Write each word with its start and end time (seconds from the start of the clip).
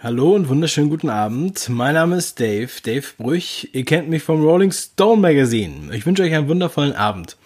Hallo 0.00 0.36
und 0.36 0.48
wunderschönen 0.48 0.90
guten 0.90 1.10
Abend. 1.10 1.68
Mein 1.68 1.94
Name 1.94 2.14
ist 2.14 2.38
Dave, 2.38 2.70
Dave 2.84 3.04
Brüch. 3.18 3.68
Ihr 3.72 3.84
kennt 3.84 4.08
mich 4.08 4.22
vom 4.22 4.40
Rolling 4.40 4.70
Stone 4.70 5.20
Magazine. 5.20 5.92
Ich 5.92 6.06
wünsche 6.06 6.22
euch 6.22 6.32
einen 6.32 6.46
wundervollen 6.46 6.92
Abend. 6.92 7.36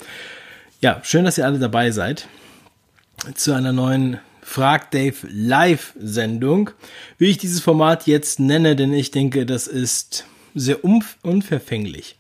Ja, 0.83 1.01
schön, 1.03 1.25
dass 1.25 1.39
ihr 1.39 1.47
alle 1.47 1.59
dabei 1.59 1.93
seid 1.93 2.29
zu 3.35 3.55
einer 3.55 3.73
neuen 3.73 4.19
Frag 4.43 4.91
Dave 4.91 5.15
Live 5.31 5.95
Sendung. 5.99 6.69
Wie 7.17 7.31
ich 7.31 7.39
dieses 7.39 7.63
Format 7.63 8.07
jetzt 8.07 8.39
nenne, 8.39 8.77
denn 8.77 8.93
ich 8.93 9.11
denke, 9.11 9.47
das 9.47 9.67
ist 9.67 10.27
sehr 10.55 10.85
unverfänglich. 10.85 12.17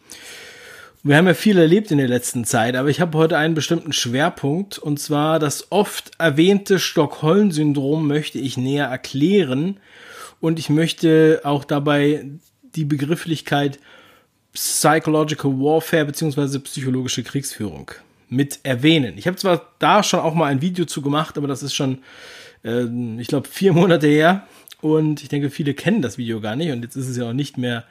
Wir 1.03 1.18
haben 1.18 1.26
ja 1.26 1.35
viel 1.35 1.58
erlebt 1.58 1.90
in 1.90 1.99
der 1.99 2.08
letzten 2.08 2.46
Zeit, 2.46 2.75
aber 2.75 2.89
ich 2.89 3.03
habe 3.03 3.18
heute 3.18 3.36
einen 3.36 3.54
bestimmten 3.54 3.93
Schwerpunkt 3.93 4.79
und 4.79 4.99
zwar 4.99 5.39
das 5.39 5.71
oft 5.71 6.12
erwähnte 6.17 6.79
Stockholm-Syndrom 6.79 8.07
möchte 8.07 8.39
ich 8.39 8.57
näher 8.57 8.86
erklären 8.86 9.76
und 10.43 10.59
ich 10.59 10.69
möchte 10.69 11.41
auch 11.45 11.64
dabei 11.64 12.27
die 12.75 12.85
Begrifflichkeit 12.85 13.79
Psychological 14.53 15.53
Warfare 15.53 16.05
beziehungsweise 16.05 16.59
psychologische 16.61 17.23
Kriegsführung 17.23 17.93
mit 18.29 18.59
erwähnen. 18.65 19.15
Ich 19.17 19.27
habe 19.27 19.37
zwar 19.37 19.73
da 19.79 20.03
schon 20.03 20.21
auch 20.21 20.35
mal 20.35 20.46
ein 20.46 20.61
Video 20.61 20.85
zu 20.85 21.01
gemacht, 21.01 21.39
aber 21.39 21.46
das 21.46 21.63
ist 21.63 21.75
schon, 21.75 21.99
äh, 22.65 22.85
ich 23.18 23.29
glaube, 23.29 23.49
vier 23.49 23.73
Monate 23.73 24.09
her 24.09 24.46
und 24.81 25.23
ich 25.23 25.29
denke, 25.29 25.49
viele 25.49 25.75
kennen 25.75 26.03
das 26.03 26.18
Video 26.18 26.41
gar 26.41 26.57
nicht 26.57 26.73
und 26.73 26.82
jetzt 26.82 26.96
ist 26.96 27.09
es 27.09 27.17
ja 27.17 27.29
auch 27.29 27.32
nicht 27.32 27.57
mehr 27.57 27.85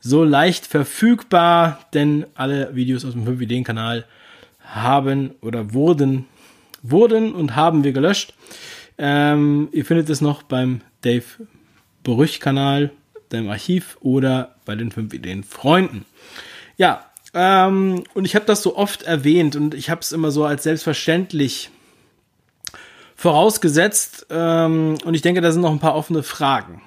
so 0.00 0.24
leicht 0.24 0.66
verfügbar, 0.66 1.80
denn 1.92 2.24
alle 2.34 2.74
Videos 2.74 3.04
aus 3.04 3.12
dem 3.12 3.26
5-Ideen-Kanal 3.26 4.06
haben 4.60 5.32
oder 5.42 5.74
wurden, 5.74 6.24
wurden 6.82 7.34
und 7.34 7.56
haben 7.56 7.84
wir 7.84 7.92
gelöscht. 7.92 8.32
Ähm, 8.96 9.68
ihr 9.72 9.84
findet 9.84 10.08
es 10.08 10.22
noch 10.22 10.42
beim 10.42 10.80
Dave 11.02 11.24
Berüch-Kanal, 12.02 12.90
dem 13.32 13.48
Archiv 13.48 13.96
oder 14.00 14.56
bei 14.64 14.74
den 14.74 14.90
5-Ideen-Freunden. 14.90 16.04
Ja, 16.76 17.04
ähm, 17.34 18.04
und 18.14 18.24
ich 18.24 18.34
habe 18.34 18.46
das 18.46 18.62
so 18.62 18.76
oft 18.76 19.02
erwähnt 19.02 19.54
und 19.54 19.74
ich 19.74 19.90
habe 19.90 20.00
es 20.00 20.12
immer 20.12 20.30
so 20.30 20.44
als 20.44 20.64
selbstverständlich 20.64 21.70
vorausgesetzt. 23.14 24.26
Ähm, 24.30 24.98
und 25.04 25.14
ich 25.14 25.22
denke, 25.22 25.40
da 25.40 25.52
sind 25.52 25.62
noch 25.62 25.70
ein 25.70 25.78
paar 25.78 25.94
offene 25.94 26.22
Fragen 26.22 26.82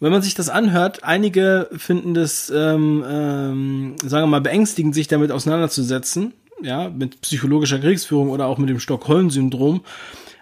wenn 0.00 0.12
man 0.12 0.22
sich 0.22 0.34
das 0.34 0.48
anhört, 0.48 1.04
einige 1.04 1.68
finden 1.76 2.14
das, 2.14 2.50
ähm, 2.50 3.04
ähm, 3.06 3.96
sagen 4.02 4.24
wir 4.24 4.26
mal, 4.26 4.40
beängstigend, 4.40 4.94
sich 4.94 5.08
damit 5.08 5.30
auseinanderzusetzen, 5.30 6.32
ja, 6.62 6.88
mit 6.88 7.20
psychologischer 7.20 7.78
Kriegsführung 7.78 8.30
oder 8.30 8.46
auch 8.46 8.58
mit 8.58 8.70
dem 8.70 8.80
Stockholm-Syndrom. 8.80 9.82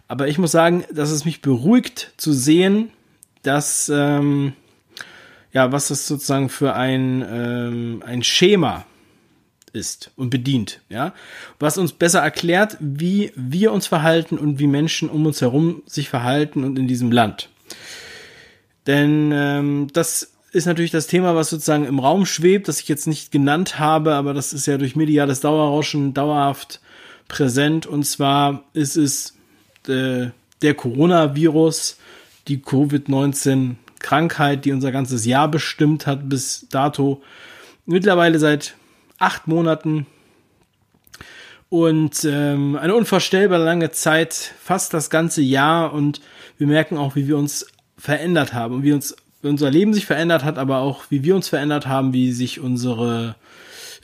Aber 0.07 0.29
ich 0.29 0.39
muss 0.39 0.53
sagen, 0.53 0.85
dass 0.93 1.11
es 1.11 1.25
mich 1.25 1.43
beruhigt 1.43 2.12
zu 2.17 2.33
sehen, 2.33 2.91
dass, 3.49 3.91
ähm, 3.93 4.53
ja, 5.55 5.73
was 5.73 5.89
das 5.89 6.07
sozusagen 6.07 6.51
für 6.51 6.75
ein, 6.75 7.25
ähm, 7.27 8.03
ein 8.05 8.23
Schema 8.23 8.85
ist 9.73 10.11
und 10.17 10.29
bedient, 10.29 10.83
ja, 10.91 11.15
was 11.59 11.79
uns 11.79 11.93
besser 11.93 12.21
erklärt, 12.21 12.77
wie 12.79 13.33
wir 13.37 13.73
uns 13.73 13.87
verhalten 13.87 14.37
und 14.37 14.59
wie 14.59 14.67
Menschen 14.67 15.09
um 15.09 15.25
uns 15.25 15.41
herum 15.41 15.83
sich 15.87 16.11
verhalten 16.11 16.63
und 16.63 16.79
in 16.79 16.89
diesem 16.89 17.11
Land. 17.11 17.49
Denn 18.87 19.33
ähm, 19.33 19.89
das 19.95 20.33
ist 20.53 20.67
natürlich 20.67 20.91
das 20.91 21.07
Thema, 21.07 21.35
was 21.35 21.49
sozusagen 21.49 21.87
im 21.87 22.01
Raum 22.01 22.27
schwebt, 22.27 22.69
das 22.69 22.81
ich 22.81 22.89
jetzt 22.89 23.07
nicht 23.07 23.33
genannt 23.33 23.79
habe, 23.79 24.15
aber 24.15 24.35
das 24.35 24.53
ist 24.53 24.67
ja 24.67 24.77
durch 24.77 24.95
mediales 24.95 25.41
Dauerrauschen 25.41 26.12
dauerhaft 26.12 26.83
präsent. 27.29 27.87
Und 27.87 28.05
zwar 28.05 28.65
ist 28.75 28.97
es 28.97 29.37
äh, 29.89 30.29
der 30.61 30.75
Coronavirus, 30.75 31.97
die 32.49 32.61
Covid-19-Krankheit, 32.61 34.65
die 34.65 34.72
unser 34.72 34.93
ganzes 34.93 35.25
Jahr 35.25 35.50
bestimmt 35.50 36.06
hat 36.06 36.28
bis 36.28 36.67
dato. 36.71 37.22
Mittlerweile 37.87 38.39
seit 38.39 38.75
acht 39.19 39.47
Monaten. 39.47 40.06
Und 41.69 42.25
ähm, 42.25 42.77
eine 42.77 42.95
unvorstellbar 42.95 43.59
lange 43.59 43.91
Zeit, 43.91 44.55
fast 44.61 44.95
das 44.95 45.11
ganze 45.11 45.43
Jahr. 45.43 45.93
Und 45.93 46.21
wir 46.56 46.67
merken 46.67 46.97
auch, 46.97 47.15
wie 47.15 47.28
wir 47.28 47.37
uns 47.37 47.67
verändert 47.97 48.55
haben 48.55 48.77
und 48.77 48.83
wie 48.83 48.93
uns 48.93 49.15
wie 49.41 49.49
unser 49.49 49.71
Leben 49.71 49.95
sich 49.95 50.06
verändert 50.06 50.45
hat, 50.45 50.59
aber 50.59 50.78
auch 50.78 51.05
wie 51.11 51.22
wir 51.22 51.37
uns 51.37 51.49
verändert 51.49 51.87
haben, 51.87 52.12
wie 52.12 52.33
sich 52.33 52.61
unsere 52.61 53.37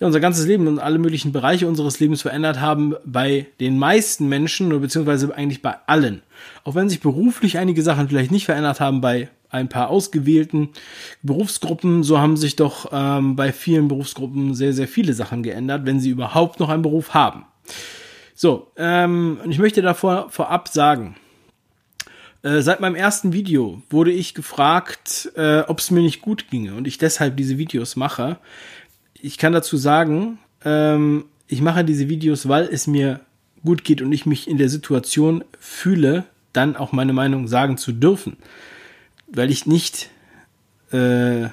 ja, 0.00 0.06
unser 0.06 0.20
ganzes 0.20 0.46
Leben 0.46 0.66
und 0.66 0.78
alle 0.78 0.98
möglichen 0.98 1.32
Bereiche 1.32 1.68
unseres 1.68 2.00
Lebens 2.00 2.22
verändert 2.22 2.60
haben 2.60 2.94
bei 3.04 3.46
den 3.60 3.78
meisten 3.78 4.28
Menschen 4.28 4.68
oder 4.68 4.80
beziehungsweise 4.80 5.34
eigentlich 5.34 5.62
bei 5.62 5.76
allen. 5.86 6.22
Auch 6.64 6.74
wenn 6.74 6.88
sich 6.88 7.00
beruflich 7.00 7.58
einige 7.58 7.82
Sachen 7.82 8.08
vielleicht 8.08 8.30
nicht 8.30 8.46
verändert 8.46 8.80
haben 8.80 9.00
bei 9.00 9.28
ein 9.50 9.68
paar 9.68 9.88
ausgewählten 9.88 10.70
Berufsgruppen, 11.22 12.02
so 12.02 12.18
haben 12.18 12.36
sich 12.36 12.56
doch 12.56 12.90
ähm, 12.92 13.36
bei 13.36 13.52
vielen 13.52 13.88
Berufsgruppen 13.88 14.54
sehr, 14.54 14.72
sehr 14.72 14.88
viele 14.88 15.14
Sachen 15.14 15.42
geändert, 15.42 15.86
wenn 15.86 16.00
sie 16.00 16.10
überhaupt 16.10 16.58
noch 16.58 16.68
einen 16.68 16.82
Beruf 16.82 17.14
haben. 17.14 17.44
So, 18.34 18.72
ähm, 18.76 19.38
und 19.44 19.50
ich 19.52 19.58
möchte 19.58 19.80
davor 19.80 20.28
vorab 20.30 20.68
sagen, 20.68 21.14
äh, 22.42 22.60
seit 22.62 22.80
meinem 22.80 22.96
ersten 22.96 23.32
Video 23.32 23.82
wurde 23.90 24.10
ich 24.10 24.34
gefragt, 24.34 25.30
äh, 25.36 25.60
ob 25.60 25.78
es 25.78 25.90
mir 25.90 26.02
nicht 26.02 26.20
gut 26.20 26.50
ginge 26.50 26.74
und 26.74 26.86
ich 26.86 26.98
deshalb 26.98 27.36
diese 27.36 27.56
Videos 27.56 27.94
mache. 27.94 28.38
Ich 29.14 29.38
kann 29.38 29.52
dazu 29.52 29.76
sagen, 29.76 30.38
ähm, 30.64 31.26
ich 31.46 31.62
mache 31.62 31.84
diese 31.84 32.08
Videos, 32.08 32.48
weil 32.48 32.64
es 32.64 32.86
mir 32.86 33.20
gut 33.64 33.84
geht 33.84 34.02
und 34.02 34.12
ich 34.12 34.26
mich 34.26 34.48
in 34.48 34.58
der 34.58 34.68
Situation 34.68 35.44
fühle, 35.58 36.24
dann 36.56 36.76
auch 36.76 36.92
meine 36.92 37.12
Meinung 37.12 37.46
sagen 37.48 37.76
zu 37.76 37.92
dürfen. 37.92 38.36
Weil 39.26 39.50
ich 39.50 39.66
nicht 39.66 40.10
äh, 40.92 41.48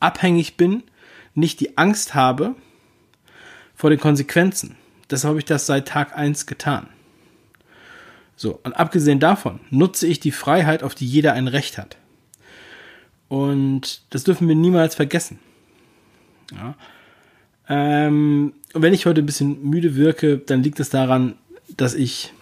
abhängig 0.00 0.56
bin, 0.56 0.82
nicht 1.34 1.60
die 1.60 1.78
Angst 1.78 2.14
habe 2.14 2.54
vor 3.74 3.90
den 3.90 4.00
Konsequenzen. 4.00 4.76
Deshalb 5.10 5.30
habe 5.30 5.38
ich 5.38 5.44
das 5.44 5.66
seit 5.66 5.88
Tag 5.88 6.16
1 6.16 6.46
getan. 6.46 6.88
So, 8.36 8.60
und 8.62 8.74
abgesehen 8.74 9.20
davon 9.20 9.60
nutze 9.70 10.06
ich 10.06 10.20
die 10.20 10.30
Freiheit, 10.30 10.82
auf 10.82 10.94
die 10.94 11.06
jeder 11.06 11.32
ein 11.32 11.48
Recht 11.48 11.78
hat. 11.78 11.96
Und 13.28 14.02
das 14.10 14.24
dürfen 14.24 14.48
wir 14.48 14.54
niemals 14.54 14.94
vergessen. 14.94 15.38
Ja. 16.54 16.74
Ähm, 17.68 18.54
und 18.72 18.82
wenn 18.82 18.94
ich 18.94 19.06
heute 19.06 19.22
ein 19.22 19.26
bisschen 19.26 19.62
müde 19.62 19.96
wirke, 19.96 20.38
dann 20.38 20.62
liegt 20.62 20.80
es 20.80 20.88
daran, 20.88 21.34
dass 21.76 21.94
ich 21.94 22.32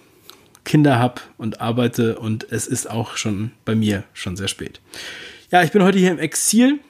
Kinder 0.67 0.99
habe 0.99 1.23
und 1.39 1.63
arbeite 1.63 2.19
und 2.19 2.47
es 2.51 2.67
ist 2.67 2.91
auch 2.91 3.17
schon 3.17 3.53
bei 3.65 3.75
mir 3.75 4.03
schon 4.13 4.37
sehr 4.37 4.49
spät. 4.49 4.81
Ja, 5.51 5.63
ich 5.63 5.71
bin 5.71 5.83
heute 5.83 5.99
hier 5.99 6.11
im 6.11 6.19
Exil. 6.19 6.81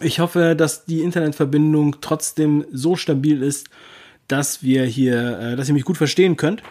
Ich 0.00 0.18
hoffe, 0.18 0.56
dass 0.56 0.86
die 0.86 1.02
Internetverbindung 1.02 2.00
trotzdem 2.00 2.64
so 2.72 2.96
stabil 2.96 3.42
ist, 3.42 3.68
dass 4.26 4.62
wir 4.62 4.84
hier, 4.84 5.38
äh, 5.38 5.56
dass 5.56 5.68
ihr 5.68 5.74
mich 5.74 5.84
gut 5.84 5.98
verstehen 5.98 6.36
könnt. 6.36 6.62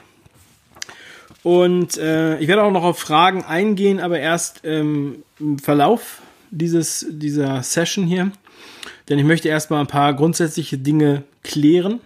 Und 1.43 1.97
äh, 1.97 2.39
ich 2.39 2.47
werde 2.47 2.63
auch 2.63 2.71
noch 2.71 2.83
auf 2.83 2.99
Fragen 2.99 3.43
eingehen, 3.43 3.99
aber 3.99 4.19
erst 4.19 4.61
ähm, 4.63 5.23
im 5.39 5.59
Verlauf 5.59 6.21
dieses, 6.49 7.05
dieser 7.09 7.61
Session 7.61 8.05
hier. 8.05 8.31
Denn 9.09 9.19
ich 9.19 9.25
möchte 9.25 9.47
erstmal 9.47 9.81
ein 9.81 9.87
paar 9.87 10.15
grundsätzliche 10.15 10.79
Dinge 10.79 11.23
klären. 11.43 11.99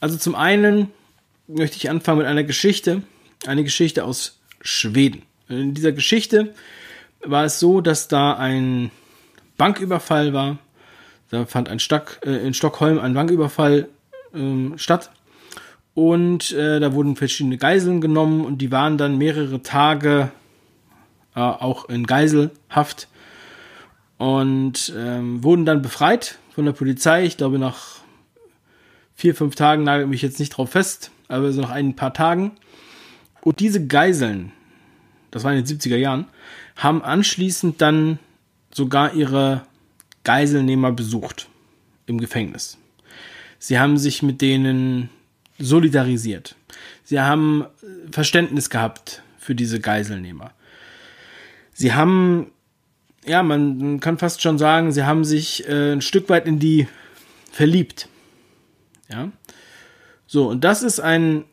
Also 0.00 0.16
zum 0.16 0.36
einen 0.36 0.92
möchte 1.48 1.76
ich 1.76 1.90
anfangen 1.90 2.18
mit 2.18 2.26
einer 2.26 2.44
Geschichte. 2.44 3.02
Eine 3.46 3.64
Geschichte 3.64 4.04
aus 4.04 4.38
Schweden. 4.60 5.22
In 5.48 5.74
dieser 5.74 5.92
Geschichte 5.92 6.54
war 7.24 7.44
es 7.44 7.58
so, 7.58 7.80
dass 7.80 8.08
da 8.08 8.34
ein 8.34 8.90
Banküberfall 9.56 10.32
war. 10.32 10.58
Da 11.30 11.46
fand 11.46 11.68
ein 11.68 11.78
Stock, 11.78 12.20
äh, 12.24 12.46
in 12.46 12.54
Stockholm 12.54 12.98
ein 12.98 13.14
Banküberfall 13.14 13.88
äh, 14.34 14.78
statt. 14.78 15.10
Und 15.94 16.52
äh, 16.52 16.78
da 16.78 16.92
wurden 16.92 17.16
verschiedene 17.16 17.56
Geiseln 17.56 18.00
genommen 18.00 18.44
und 18.44 18.58
die 18.58 18.70
waren 18.70 18.98
dann 18.98 19.18
mehrere 19.18 19.62
Tage 19.62 20.30
äh, 21.34 21.40
auch 21.40 21.88
in 21.88 22.06
Geiselhaft 22.06 23.08
und 24.16 24.92
ähm, 24.96 25.42
wurden 25.42 25.64
dann 25.64 25.82
befreit 25.82 26.38
von 26.54 26.66
der 26.66 26.72
Polizei. 26.72 27.24
Ich 27.24 27.36
glaube, 27.36 27.58
nach 27.58 27.96
vier, 29.16 29.34
fünf 29.34 29.56
Tagen 29.56 29.82
nagel 29.82 30.06
mich 30.06 30.22
jetzt 30.22 30.38
nicht 30.38 30.50
drauf 30.50 30.70
fest, 30.70 31.10
aber 31.28 31.52
so 31.52 31.60
nach 31.60 31.70
ein 31.70 31.94
paar 31.94 32.14
Tagen. 32.14 32.52
Und 33.42 33.60
diese 33.60 33.86
Geiseln, 33.86 34.52
das 35.30 35.44
war 35.44 35.52
in 35.52 35.64
den 35.64 35.78
70er 35.78 35.96
Jahren, 35.96 36.26
haben 36.76 37.02
anschließend 37.02 37.80
dann 37.80 38.18
sogar 38.72 39.14
ihre 39.14 39.62
Geiselnehmer 40.24 40.92
besucht 40.92 41.48
im 42.06 42.18
Gefängnis. 42.18 42.78
Sie 43.58 43.78
haben 43.78 43.98
sich 43.98 44.22
mit 44.22 44.40
denen 44.40 45.10
solidarisiert. 45.58 46.56
Sie 47.04 47.20
haben 47.20 47.64
Verständnis 48.10 48.70
gehabt 48.70 49.22
für 49.38 49.54
diese 49.54 49.80
Geiselnehmer. 49.80 50.52
Sie 51.72 51.92
haben, 51.92 52.52
ja, 53.24 53.42
man 53.42 54.00
kann 54.00 54.18
fast 54.18 54.42
schon 54.42 54.58
sagen, 54.58 54.92
sie 54.92 55.04
haben 55.04 55.24
sich 55.24 55.68
äh, 55.68 55.92
ein 55.92 56.02
Stück 56.02 56.28
weit 56.28 56.46
in 56.46 56.58
die 56.58 56.86
verliebt. 57.50 58.08
Ja. 59.08 59.30
So, 60.28 60.46
und 60.46 60.62
das 60.62 60.82
ist 60.82 61.00
ein, 61.00 61.44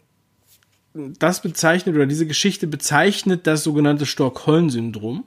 das 0.93 1.41
bezeichnet 1.41 1.95
oder 1.95 2.05
diese 2.05 2.27
Geschichte 2.27 2.67
bezeichnet 2.67 3.47
das 3.47 3.63
sogenannte 3.63 4.05
Stockholm-Syndrom. 4.05 5.23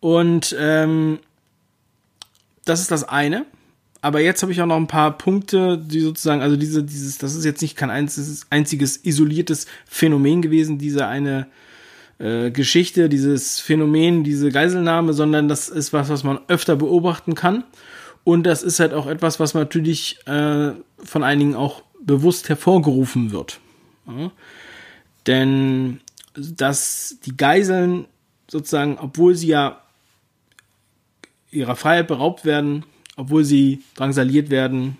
Und 0.00 0.56
ähm, 0.58 1.18
das 2.64 2.80
ist 2.80 2.90
das 2.90 3.04
eine. 3.04 3.44
Aber 4.00 4.20
jetzt 4.20 4.42
habe 4.42 4.52
ich 4.52 4.60
auch 4.60 4.66
noch 4.66 4.76
ein 4.76 4.86
paar 4.86 5.16
Punkte, 5.16 5.78
die 5.78 6.00
sozusagen, 6.00 6.40
also 6.42 6.56
diese, 6.56 6.82
dieses, 6.82 7.18
das 7.18 7.34
ist 7.34 7.44
jetzt 7.44 7.62
nicht 7.62 7.76
kein 7.76 7.90
einziges, 7.90 8.46
einziges 8.50 8.96
isoliertes 9.02 9.66
Phänomen 9.86 10.42
gewesen, 10.42 10.78
diese 10.78 11.06
eine 11.06 11.46
äh, 12.18 12.50
Geschichte, 12.50 13.10
dieses 13.10 13.60
Phänomen, 13.60 14.24
diese 14.24 14.50
Geiselnahme, 14.50 15.12
sondern 15.12 15.48
das 15.48 15.68
ist 15.68 15.92
was, 15.92 16.08
was 16.08 16.24
man 16.24 16.38
öfter 16.48 16.76
beobachten 16.76 17.34
kann. 17.34 17.64
Und 18.24 18.44
das 18.44 18.62
ist 18.62 18.80
halt 18.80 18.94
auch 18.94 19.06
etwas, 19.06 19.38
was 19.38 19.54
natürlich 19.54 20.18
äh, 20.26 20.72
von 20.98 21.22
einigen 21.22 21.54
auch 21.54 21.82
bewusst 22.00 22.48
hervorgerufen 22.48 23.32
wird. 23.32 23.60
Ja? 24.06 24.30
Denn 25.26 26.00
dass 26.34 27.18
die 27.24 27.36
Geiseln 27.36 28.06
sozusagen, 28.48 28.98
obwohl 28.98 29.34
sie 29.34 29.48
ja 29.48 29.80
ihrer 31.50 31.76
Freiheit 31.76 32.08
beraubt 32.08 32.44
werden, 32.44 32.84
obwohl 33.16 33.44
sie 33.44 33.82
drangsaliert 33.94 34.50
werden, 34.50 34.98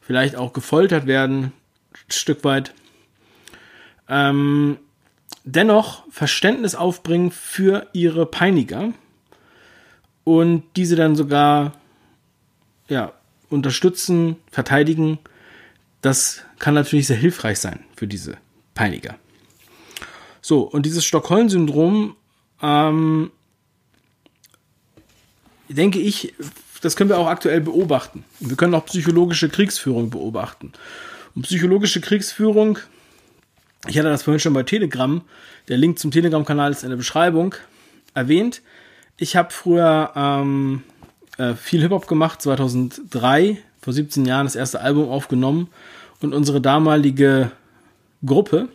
vielleicht 0.00 0.36
auch 0.36 0.52
gefoltert 0.52 1.06
werden, 1.06 1.52
ein 1.92 2.12
Stück 2.12 2.44
weit, 2.44 2.72
ähm, 4.08 4.78
dennoch 5.44 6.04
Verständnis 6.10 6.74
aufbringen 6.74 7.32
für 7.32 7.88
ihre 7.92 8.26
Peiniger 8.26 8.92
und 10.24 10.62
diese 10.76 10.96
dann 10.96 11.16
sogar 11.16 11.72
ja, 12.90 13.14
unterstützen, 13.48 14.36
verteidigen. 14.50 15.18
Das 16.02 16.42
kann 16.58 16.74
natürlich 16.74 17.06
sehr 17.06 17.16
hilfreich 17.16 17.58
sein 17.58 17.84
für 17.96 18.06
diese 18.06 18.36
Peiniger. 18.74 19.16
So, 20.42 20.62
und 20.62 20.84
dieses 20.84 21.04
Stockholm-Syndrom, 21.04 22.16
ähm, 22.62 23.30
denke 25.68 25.98
ich, 25.98 26.34
das 26.80 26.96
können 26.96 27.10
wir 27.10 27.18
auch 27.18 27.26
aktuell 27.26 27.60
beobachten. 27.60 28.24
Wir 28.40 28.56
können 28.56 28.74
auch 28.74 28.86
psychologische 28.86 29.48
Kriegsführung 29.48 30.10
beobachten. 30.10 30.72
Und 31.34 31.42
psychologische 31.42 32.00
Kriegsführung, 32.00 32.78
ich 33.86 33.98
hatte 33.98 34.08
das 34.08 34.22
vorhin 34.22 34.40
schon 34.40 34.54
bei 34.54 34.62
Telegram, 34.62 35.22
der 35.68 35.76
Link 35.76 35.98
zum 35.98 36.10
Telegram-Kanal 36.10 36.72
ist 36.72 36.82
in 36.82 36.90
der 36.90 36.96
Beschreibung, 36.96 37.54
erwähnt. 38.14 38.62
Ich 39.16 39.36
habe 39.36 39.50
früher 39.52 40.12
ähm, 40.16 40.82
äh, 41.40 41.56
viel 41.56 41.80
Hip-Hop 41.80 42.06
gemacht, 42.06 42.42
2003, 42.42 43.58
vor 43.80 43.92
17 43.92 44.26
Jahren 44.26 44.46
das 44.46 44.56
erste 44.56 44.80
Album 44.80 45.08
aufgenommen 45.08 45.68
und 46.20 46.34
unsere 46.34 46.60
damalige 46.60 47.50
Gruppe 48.24 48.68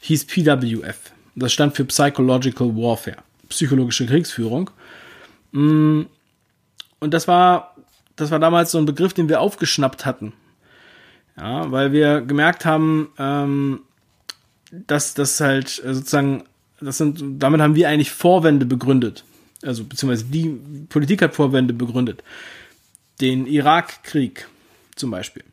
hieß 0.00 0.24
PWF. 0.26 1.12
Das 1.34 1.52
stand 1.52 1.76
für 1.76 1.84
Psychological 1.84 2.74
Warfare, 2.74 3.18
psychologische 3.50 4.06
Kriegsführung. 4.06 4.70
Mm, 5.52 6.02
und 6.98 7.12
das 7.12 7.28
war, 7.28 7.76
das 8.16 8.30
war 8.30 8.38
damals 8.38 8.70
so 8.70 8.78
ein 8.78 8.86
Begriff, 8.86 9.12
den 9.12 9.28
wir 9.28 9.42
aufgeschnappt 9.42 10.06
hatten. 10.06 10.32
Ja, 11.36 11.70
weil 11.70 11.92
wir 11.92 12.22
gemerkt 12.22 12.64
haben, 12.64 13.10
ähm, 13.18 13.80
dass 14.70 15.12
das 15.12 15.38
halt 15.40 15.82
äh, 15.84 15.94
sozusagen, 15.94 16.44
das 16.80 16.96
sind, 16.96 17.22
damit 17.38 17.60
haben 17.60 17.74
wir 17.74 17.90
eigentlich 17.90 18.12
Vorwände 18.12 18.64
begründet. 18.64 19.24
Also, 19.66 19.84
beziehungsweise 19.84 20.24
die 20.24 20.48
Politik 20.88 21.22
hat 21.22 21.34
Vorwände 21.34 21.74
begründet. 21.74 22.22
Den 23.20 23.46
Irakkrieg 23.46 24.48
zum 24.94 25.10
Beispiel. 25.10 25.44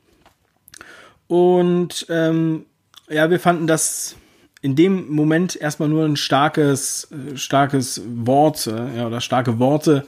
Und 1.27 2.05
ähm, 2.09 2.65
ja, 3.09 3.29
wir 3.29 3.39
fanden 3.39 3.67
das 3.67 4.15
in 4.61 4.75
dem 4.75 5.09
Moment 5.09 5.55
erstmal 5.55 5.89
nur 5.89 6.05
ein 6.05 6.15
starkes, 6.15 7.09
äh, 7.11 7.37
starkes 7.37 8.01
Wort 8.05 8.67
äh, 8.67 8.97
ja, 8.97 9.07
oder 9.07 9.19
starke 9.19 9.59
Worte, 9.59 10.05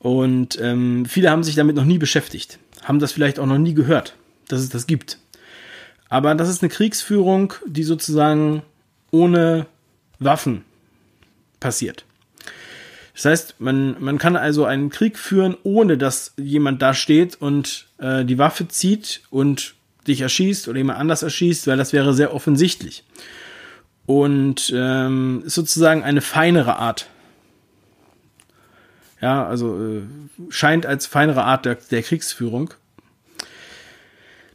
und 0.00 0.58
ähm, 0.58 1.04
viele 1.04 1.30
haben 1.30 1.44
sich 1.44 1.54
damit 1.54 1.76
noch 1.76 1.84
nie 1.84 1.98
beschäftigt, 1.98 2.58
haben 2.82 2.98
das 2.98 3.12
vielleicht 3.12 3.38
auch 3.38 3.46
noch 3.46 3.58
nie 3.58 3.74
gehört, 3.74 4.16
dass 4.48 4.60
es 4.60 4.70
das 4.70 4.86
gibt. 4.86 5.18
Aber 6.08 6.34
das 6.34 6.48
ist 6.48 6.62
eine 6.62 6.70
Kriegsführung, 6.70 7.52
die 7.66 7.84
sozusagen 7.84 8.62
ohne 9.10 9.66
Waffen 10.18 10.64
passiert. 11.60 12.06
Das 13.14 13.24
heißt, 13.24 13.54
man, 13.58 13.96
man 14.00 14.18
kann 14.18 14.36
also 14.36 14.64
einen 14.64 14.90
Krieg 14.90 15.18
führen, 15.18 15.56
ohne 15.62 15.98
dass 15.98 16.32
jemand 16.36 16.80
da 16.80 16.94
steht 16.94 17.40
und 17.40 17.86
äh, 17.98 18.24
die 18.24 18.38
Waffe 18.38 18.68
zieht 18.68 19.22
und 19.30 19.74
dich 20.06 20.20
erschießt 20.20 20.68
oder 20.68 20.78
jemand 20.78 20.98
anders 20.98 21.22
erschießt, 21.22 21.66
weil 21.66 21.76
das 21.76 21.92
wäre 21.92 22.14
sehr 22.14 22.34
offensichtlich. 22.34 23.04
Und 24.06 24.72
ähm, 24.74 25.42
ist 25.44 25.54
sozusagen 25.54 26.02
eine 26.02 26.20
feinere 26.20 26.76
Art 26.76 27.06
ja, 29.20 29.46
also 29.46 29.78
äh, 29.78 30.02
scheint 30.48 30.86
als 30.86 31.06
feinere 31.06 31.44
Art 31.44 31.66
der, 31.66 31.74
der 31.74 32.02
Kriegsführung. 32.02 32.72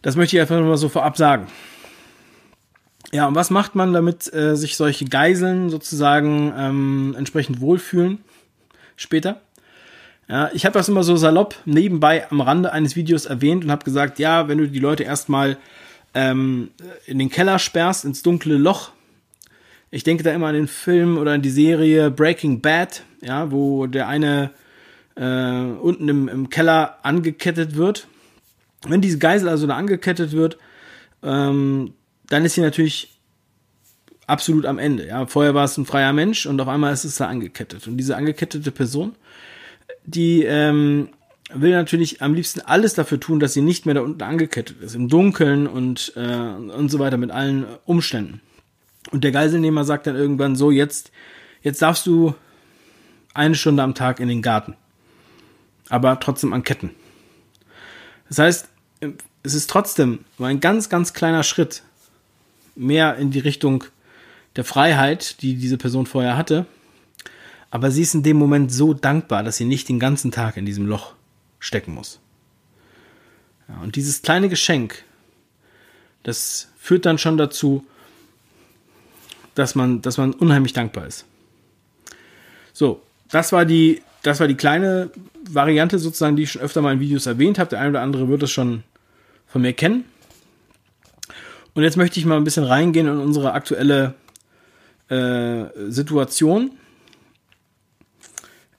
Das 0.02 0.16
möchte 0.16 0.36
ich 0.36 0.42
einfach 0.42 0.60
mal 0.60 0.78
so 0.78 0.90
vorab 0.90 1.18
sagen. 1.18 1.48
Ja, 3.12 3.28
und 3.28 3.36
was 3.36 3.50
macht 3.50 3.76
man, 3.76 3.94
damit 3.94 4.32
äh, 4.34 4.56
sich 4.56 4.76
solche 4.78 5.06
Geiseln 5.06 5.70
sozusagen 5.70 6.54
ähm, 6.58 7.16
entsprechend 7.18 7.62
wohlfühlen 7.62 8.20
später? 8.96 9.42
Ja, 10.28 10.50
ich 10.54 10.66
habe 10.66 10.74
das 10.74 10.90
immer 10.90 11.04
so 11.04 11.16
salopp 11.16 11.56
nebenbei 11.66 12.30
am 12.32 12.42
Rande 12.42 12.72
eines 12.72 12.96
Videos 12.96 13.26
erwähnt 13.26 13.64
und 13.64 13.72
habe 13.72 13.86
gesagt, 13.86 14.18
ja, 14.18 14.48
wenn 14.48 14.58
du 14.58 14.68
die 14.68 14.80
Leute 14.80 15.04
erstmal 15.04 15.58
ähm, 16.16 16.72
in 17.06 17.20
den 17.20 17.30
Keller 17.30 17.60
sperrst, 17.60 18.06
ins 18.06 18.24
dunkle 18.24 18.58
Loch, 18.58 18.92
ich 19.92 20.04
denke 20.04 20.24
da 20.24 20.32
immer 20.32 20.48
an 20.48 20.56
den 20.56 20.68
Film 20.68 21.18
oder 21.18 21.34
an 21.34 21.42
die 21.42 21.52
Serie 21.52 22.10
Breaking 22.10 22.60
Bad, 22.60 23.04
ja, 23.22 23.52
wo 23.52 23.86
der 23.86 24.08
eine 24.08 24.52
äh, 25.16 25.22
unten 25.22 26.10
im, 26.10 26.28
im 26.28 26.50
Keller 26.50 26.98
angekettet 27.04 27.76
wird. 27.76 28.08
Wenn 28.88 29.02
diese 29.02 29.20
Geisel 29.20 29.48
also 29.48 29.68
da 29.68 29.76
angekettet 29.76 30.32
wird, 30.32 30.58
ähm, 31.24 31.94
dann 32.30 32.46
ist 32.46 32.56
sie 32.56 32.62
natürlich 32.62 33.15
absolut 34.28 34.66
am 34.66 34.80
Ende. 34.80 35.08
Ja, 35.08 35.26
vorher 35.26 35.54
war 35.54 35.66
es 35.66 35.78
ein 35.78 35.86
freier 35.86 36.14
Mensch 36.14 36.46
und 36.46 36.60
auf 36.60 36.68
einmal 36.68 36.94
ist 36.94 37.06
es 37.06 37.18
da 37.18 37.28
angekettet. 37.28 37.88
Und 37.88 37.98
diese 37.98 38.16
angekettete 38.16 38.72
Person, 38.72 39.16
die 40.06 40.44
ähm, 40.44 41.10
will 41.54 41.72
natürlich 41.72 42.22
am 42.22 42.34
liebsten 42.34 42.62
alles 42.62 42.94
dafür 42.94 43.20
tun, 43.20 43.40
dass 43.40 43.54
sie 43.54 43.62
nicht 43.62 43.86
mehr 43.86 43.96
da 43.96 44.02
unten 44.02 44.24
angekettet 44.24 44.82
ist, 44.82 44.96
im 44.96 45.10
Dunkeln 45.10 45.68
und 45.68 46.14
äh, 46.16 46.20
und 46.20 46.90
so 46.90 47.00
weiter 47.00 47.18
mit 47.18 47.32
allen 47.32 47.66
Umständen. 47.86 48.42
Und 49.12 49.24
der 49.24 49.32
Geiselnehmer 49.32 49.84
sagt 49.86 50.08
dann 50.08 50.16
irgendwann 50.16 50.56
so, 50.56 50.72
jetzt, 50.72 51.12
jetzt 51.62 51.82
darfst 51.82 52.08
du 52.08 52.34
eine 53.34 53.56
Stunde 53.56 53.84
am 53.84 53.94
Tag 53.94 54.20
in 54.20 54.28
den 54.28 54.42
Garten. 54.42 54.76
Aber 55.90 56.20
trotzdem 56.20 56.54
an 56.54 56.64
Ketten. 56.64 56.90
Das 58.28 58.40
heißt, 58.40 58.70
es 59.44 59.54
ist 59.54 59.70
trotzdem 59.70 60.26
nur 60.40 60.48
ein 60.48 60.60
ganz, 60.60 60.90
ganz 60.90 61.14
kleiner 61.14 61.44
Schritt 61.44 61.84
mehr 62.76 63.18
in 63.18 63.30
die 63.30 63.40
Richtung 63.40 63.84
der 64.56 64.64
Freiheit, 64.64 65.42
die 65.42 65.56
diese 65.56 65.78
Person 65.78 66.06
vorher 66.06 66.38
hatte. 66.38 66.66
Aber 67.72 67.92
sie 67.92 68.02
ist 68.02 68.16
in 68.16 68.24
dem 68.24 68.38
Moment 68.38 68.72
so 68.72 68.94
dankbar, 68.94 69.44
dass 69.44 69.58
sie 69.58 69.66
nicht 69.66 69.90
den 69.90 70.00
ganzen 70.00 70.32
Tag 70.32 70.58
in 70.58 70.66
diesem 70.66 70.86
Loch 70.86 71.14
stecken 71.60 71.94
muss. 71.94 72.20
Ja, 73.68 73.82
und 73.82 73.96
dieses 73.96 74.22
kleine 74.22 74.50
Geschenk, 74.50 75.04
das 76.24 76.70
führt 76.78 77.06
dann 77.06 77.18
schon 77.18 77.38
dazu, 77.38 77.86
dass 79.56 79.76
man, 79.76 80.02
dass 80.02 80.18
man 80.18 80.34
unheimlich 80.34 80.74
dankbar 80.74 81.08
ist. 81.08 81.26
So, 82.74 83.02
das 83.30 83.52
war 83.52 83.66
die, 83.66 84.02
das 84.22 84.40
war 84.40 84.48
die 84.48 84.56
kleine 84.56 85.10
Variante 85.50 86.00
sozusagen, 86.00 86.36
die 86.36 86.44
ich 86.44 86.52
schon 86.52 86.62
öfter 86.62 86.82
mal 86.82 86.94
in 86.94 87.00
Videos 87.00 87.26
erwähnt 87.26 87.58
habe. 87.58 87.70
Der 87.70 87.80
eine 87.80 87.90
oder 87.90 88.02
andere 88.02 88.28
wird 88.28 88.44
es 88.44 88.52
schon 88.52 88.84
von 89.48 89.62
mir 89.62 89.74
kennen. 89.74 90.06
Und 91.74 91.84
jetzt 91.84 91.98
möchte 91.98 92.20
ich 92.20 92.26
mal 92.26 92.38
ein 92.38 92.44
bisschen 92.44 92.64
reingehen 92.64 93.08
in 93.08 93.18
unsere 93.18 93.54
aktuelle 93.54 94.16
äh, 95.10 95.66
Situation. 95.90 96.72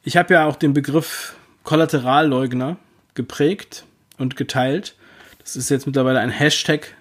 Ich 0.02 0.16
habe 0.16 0.34
ja 0.34 0.46
auch 0.46 0.56
den 0.56 0.72
Begriff 0.72 1.34
Kollateralleugner 1.64 2.76
geprägt 3.14 3.84
und 4.18 4.36
geteilt. 4.36 4.94
Das 5.38 5.56
ist 5.56 5.68
jetzt 5.68 5.86
mittlerweile 5.86 6.20
ein 6.20 6.30
Hashtag 6.30 6.96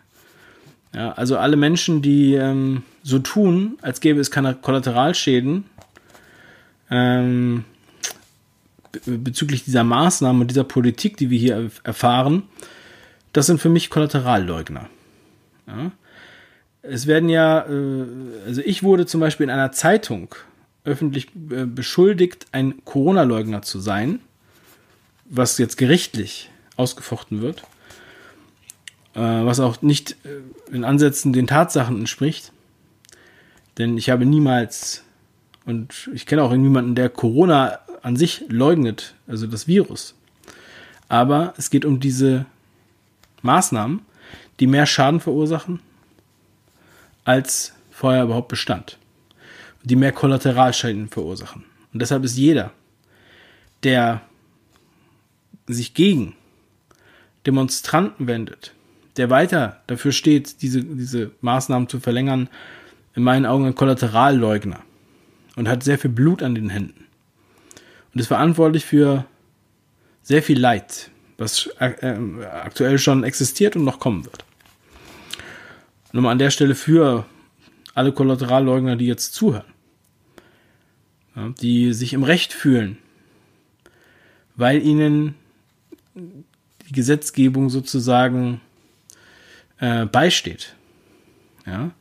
ja, 0.96 1.12
also 1.12 1.38
alle 1.38 1.58
Menschen, 1.58 2.02
die 2.02 2.36
ähm, 2.36 2.84
so 3.04 3.20
tun, 3.20 3.78
als 3.82 4.00
gäbe 4.00 4.22
es 4.22 4.32
keine 4.32 4.56
Kollateralschäden 4.56 5.66
ähm, 6.90 7.66
bezüglich 9.06 9.66
dieser 9.66 9.84
Maßnahmen 9.84 10.42
und 10.42 10.48
dieser 10.48 10.64
Politik, 10.64 11.18
die 11.18 11.30
wir 11.30 11.38
hier 11.38 11.70
erfahren, 11.84 12.44
das 13.34 13.48
sind 13.48 13.60
für 13.60 13.68
mich 13.68 13.90
Kollateralleugner. 13.90 14.88
Ja. 15.68 15.92
Es 16.90 17.08
werden 17.08 17.30
ja, 17.30 17.66
äh, 17.68 18.06
also 18.46 18.62
ich 18.64 18.84
wurde 18.84 19.06
zum 19.06 19.20
Beispiel 19.22 19.46
in 19.46 19.50
einer 19.50 19.72
Zeitung 19.72 20.36
öffentlich 20.84 21.28
äh, 21.50 21.66
beschuldigt, 21.66 22.48
ein 22.52 22.84
Corona-Leugner 22.86 23.62
zu 23.62 23.80
sein, 23.80 24.20
was 25.26 25.58
jetzt 25.58 25.78
gerichtlich 25.78 26.52
ausgefochten 26.78 27.42
wird 27.42 27.64
äh, 29.16 29.20
was 29.20 29.60
auch 29.60 29.82
nicht 29.82 30.18
in 30.72 30.84
Ansätzen 30.84 31.34
den 31.34 31.48
Tatsachen 31.48 31.98
entspricht. 31.98 32.52
Denn 33.78 33.98
ich 33.98 34.10
habe 34.10 34.26
niemals, 34.26 35.04
und 35.66 36.10
ich 36.14 36.26
kenne 36.26 36.44
auch 36.44 36.52
niemanden, 36.54 36.96
der 36.96 37.10
Corona 37.10 37.80
an 38.02 38.16
sich 38.16 38.46
leugnet, 38.50 39.16
also 39.28 39.48
das 39.48 39.68
Virus. 39.68 40.16
Aber 41.10 41.54
es 41.58 41.70
geht 41.70 41.86
um 41.86 42.00
diese 42.00 42.46
Maßnahmen, 43.42 44.02
die 44.60 44.68
mehr 44.68 44.86
Schaden 44.86 45.20
verursachen, 45.20 45.80
als 47.26 47.74
vorher 47.92 48.24
überhaupt 48.24 48.48
bestand. 48.48 48.98
Die 49.84 49.96
mehr 49.96 50.12
Kollateralschäden 50.12 51.10
verursachen. 51.10 51.66
Und 51.94 52.02
deshalb 52.02 52.24
ist 52.24 52.38
jeder, 52.38 52.72
der 53.84 54.22
sich 55.68 55.94
gegen 55.94 56.36
Demonstranten 57.46 58.28
wendet, 58.28 58.74
der 59.18 59.30
weiter 59.30 59.82
dafür 59.88 60.12
steht, 60.12 60.62
diese, 60.62 60.84
diese 60.84 61.32
Maßnahmen 61.42 61.90
zu 61.90 62.00
verlängern, 62.00 62.50
in 63.14 63.24
meinen 63.24 63.46
Augen 63.46 63.66
ein 63.66 63.76
Kollateralleugner 63.76 64.80
und 65.56 65.68
hat 65.68 65.84
sehr 65.84 65.98
viel 65.98 66.12
Blut 66.12 66.44
an 66.44 66.56
den 66.56 66.70
Händen 66.70 67.06
und 68.14 68.20
ist 68.20 68.28
verantwortlich 68.28 68.86
für 68.86 69.26
sehr 70.22 70.44
viel 70.44 70.60
Leid, 70.60 71.12
was 71.38 71.68
äh, 71.80 72.16
aktuell 72.52 72.98
schon 72.98 73.24
existiert 73.24 73.76
und 73.76 73.84
noch 73.84 74.00
kommen 74.00 74.26
wird. 74.26 74.45
Nochmal 76.16 76.32
an 76.32 76.40
der 76.40 76.50
Stelle 76.50 76.76
für 76.76 77.26
alle 77.94 78.14
Kollateralleugner, 78.14 78.96
die 78.96 79.06
jetzt 79.06 79.34
zuhören, 79.34 79.66
ja, 81.36 81.50
die 81.60 81.92
sich 81.92 82.14
im 82.14 82.24
Recht 82.24 82.54
fühlen, 82.54 82.98
weil 84.56 84.82
ihnen 84.82 85.36
die 86.16 86.94
Gesetzgebung 86.94 87.70
sozusagen 87.70 88.62
äh, 89.80 90.06
beisteht. 90.06 90.78
Ja, 91.66 91.92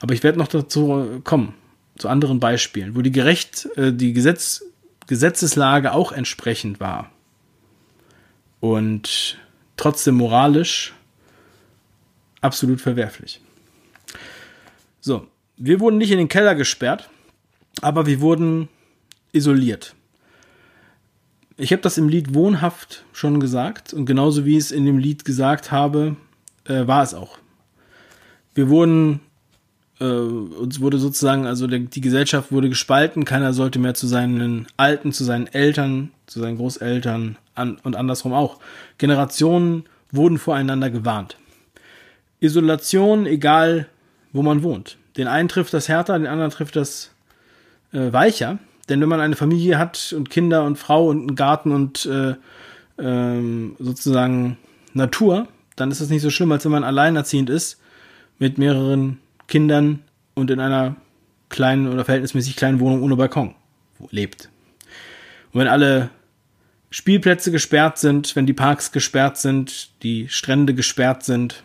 aber 0.00 0.14
ich 0.14 0.22
werde 0.22 0.38
noch 0.38 0.48
dazu 0.48 1.20
kommen, 1.22 1.52
zu 1.98 2.08
anderen 2.08 2.40
Beispielen, 2.40 2.96
wo 2.96 3.02
die 3.02 3.12
gerecht, 3.12 3.68
äh, 3.76 3.92
die 3.92 4.14
Gesetz, 4.14 4.64
Gesetzeslage 5.08 5.92
auch 5.92 6.12
entsprechend 6.12 6.80
war 6.80 7.12
und 8.60 9.36
trotzdem 9.76 10.14
moralisch 10.14 10.94
absolut 12.40 12.80
verwerflich. 12.80 13.42
So, 15.00 15.26
wir 15.56 15.80
wurden 15.80 15.98
nicht 15.98 16.10
in 16.10 16.18
den 16.18 16.28
Keller 16.28 16.54
gesperrt, 16.54 17.08
aber 17.80 18.06
wir 18.06 18.20
wurden 18.20 18.68
isoliert. 19.32 19.94
Ich 21.56 21.72
habe 21.72 21.82
das 21.82 21.98
im 21.98 22.08
Lied 22.08 22.34
Wohnhaft 22.34 23.04
schon 23.12 23.40
gesagt 23.40 23.92
und 23.92 24.06
genauso 24.06 24.44
wie 24.44 24.52
ich 24.52 24.64
es 24.64 24.70
in 24.70 24.86
dem 24.86 24.98
Lied 24.98 25.24
gesagt 25.24 25.72
habe, 25.72 26.16
äh, 26.64 26.86
war 26.86 27.02
es 27.02 27.14
auch. 27.14 27.38
Wir 28.54 28.68
wurden 28.68 29.20
äh, 30.00 30.04
uns 30.04 30.80
wurde 30.80 30.98
sozusagen, 30.98 31.46
also 31.46 31.66
der, 31.66 31.80
die 31.80 32.00
Gesellschaft 32.00 32.52
wurde 32.52 32.68
gespalten, 32.68 33.24
keiner 33.24 33.52
sollte 33.52 33.78
mehr 33.78 33.94
zu 33.94 34.06
seinen 34.06 34.66
Alten, 34.76 35.12
zu 35.12 35.24
seinen 35.24 35.46
Eltern, 35.48 36.10
zu 36.26 36.40
seinen 36.40 36.56
Großeltern 36.56 37.36
an, 37.54 37.78
und 37.82 37.96
andersrum 37.96 38.32
auch. 38.32 38.58
Generationen 38.98 39.84
wurden 40.10 40.38
voreinander 40.38 40.90
gewarnt. 40.90 41.36
Isolation, 42.40 43.26
egal 43.26 43.88
wo 44.32 44.42
man 44.42 44.62
wohnt. 44.62 44.98
Den 45.16 45.26
einen 45.26 45.48
trifft 45.48 45.74
das 45.74 45.88
härter, 45.88 46.18
den 46.18 46.26
anderen 46.26 46.50
trifft 46.50 46.76
das 46.76 47.10
äh, 47.92 48.12
weicher. 48.12 48.58
Denn 48.88 49.00
wenn 49.00 49.08
man 49.08 49.20
eine 49.20 49.36
Familie 49.36 49.78
hat 49.78 50.14
und 50.16 50.30
Kinder 50.30 50.64
und 50.64 50.76
Frau 50.76 51.08
und 51.08 51.20
einen 51.20 51.36
Garten 51.36 51.72
und 51.72 52.06
äh, 52.06 52.34
ähm, 52.98 53.76
sozusagen 53.78 54.56
Natur, 54.94 55.48
dann 55.76 55.90
ist 55.90 56.00
es 56.00 56.08
nicht 56.08 56.22
so 56.22 56.30
schlimm, 56.30 56.52
als 56.52 56.64
wenn 56.64 56.72
man 56.72 56.84
alleinerziehend 56.84 57.50
ist 57.50 57.80
mit 58.38 58.58
mehreren 58.58 59.18
Kindern 59.46 60.00
und 60.34 60.50
in 60.50 60.60
einer 60.60 60.96
kleinen 61.48 61.88
oder 61.88 62.04
verhältnismäßig 62.04 62.56
kleinen 62.56 62.80
Wohnung 62.80 63.02
ohne 63.02 63.16
Balkon 63.16 63.54
lebt. 64.10 64.48
Und 65.52 65.60
wenn 65.60 65.68
alle 65.68 66.10
Spielplätze 66.90 67.50
gesperrt 67.50 67.98
sind, 67.98 68.36
wenn 68.36 68.46
die 68.46 68.54
Parks 68.54 68.92
gesperrt 68.92 69.36
sind, 69.36 69.90
die 70.02 70.28
Strände 70.28 70.74
gesperrt 70.74 71.24
sind, 71.24 71.62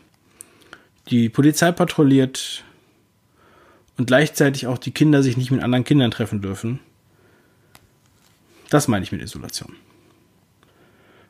die 1.10 1.30
Polizei 1.30 1.72
patrouilliert 1.72 2.64
und 3.98 4.06
gleichzeitig 4.08 4.68
auch 4.68 4.78
die 4.78 4.92
Kinder 4.92 5.24
sich 5.24 5.38
nicht 5.38 5.52
mit 5.52 5.62
anderen 5.62 5.84
Kindern 5.84 6.12
treffen 6.12 6.42
dürfen, 6.42 6.80
das 8.70 8.88
meine 8.88 9.04
ich 9.04 9.12
mit 9.12 9.22
Isolation. 9.22 9.76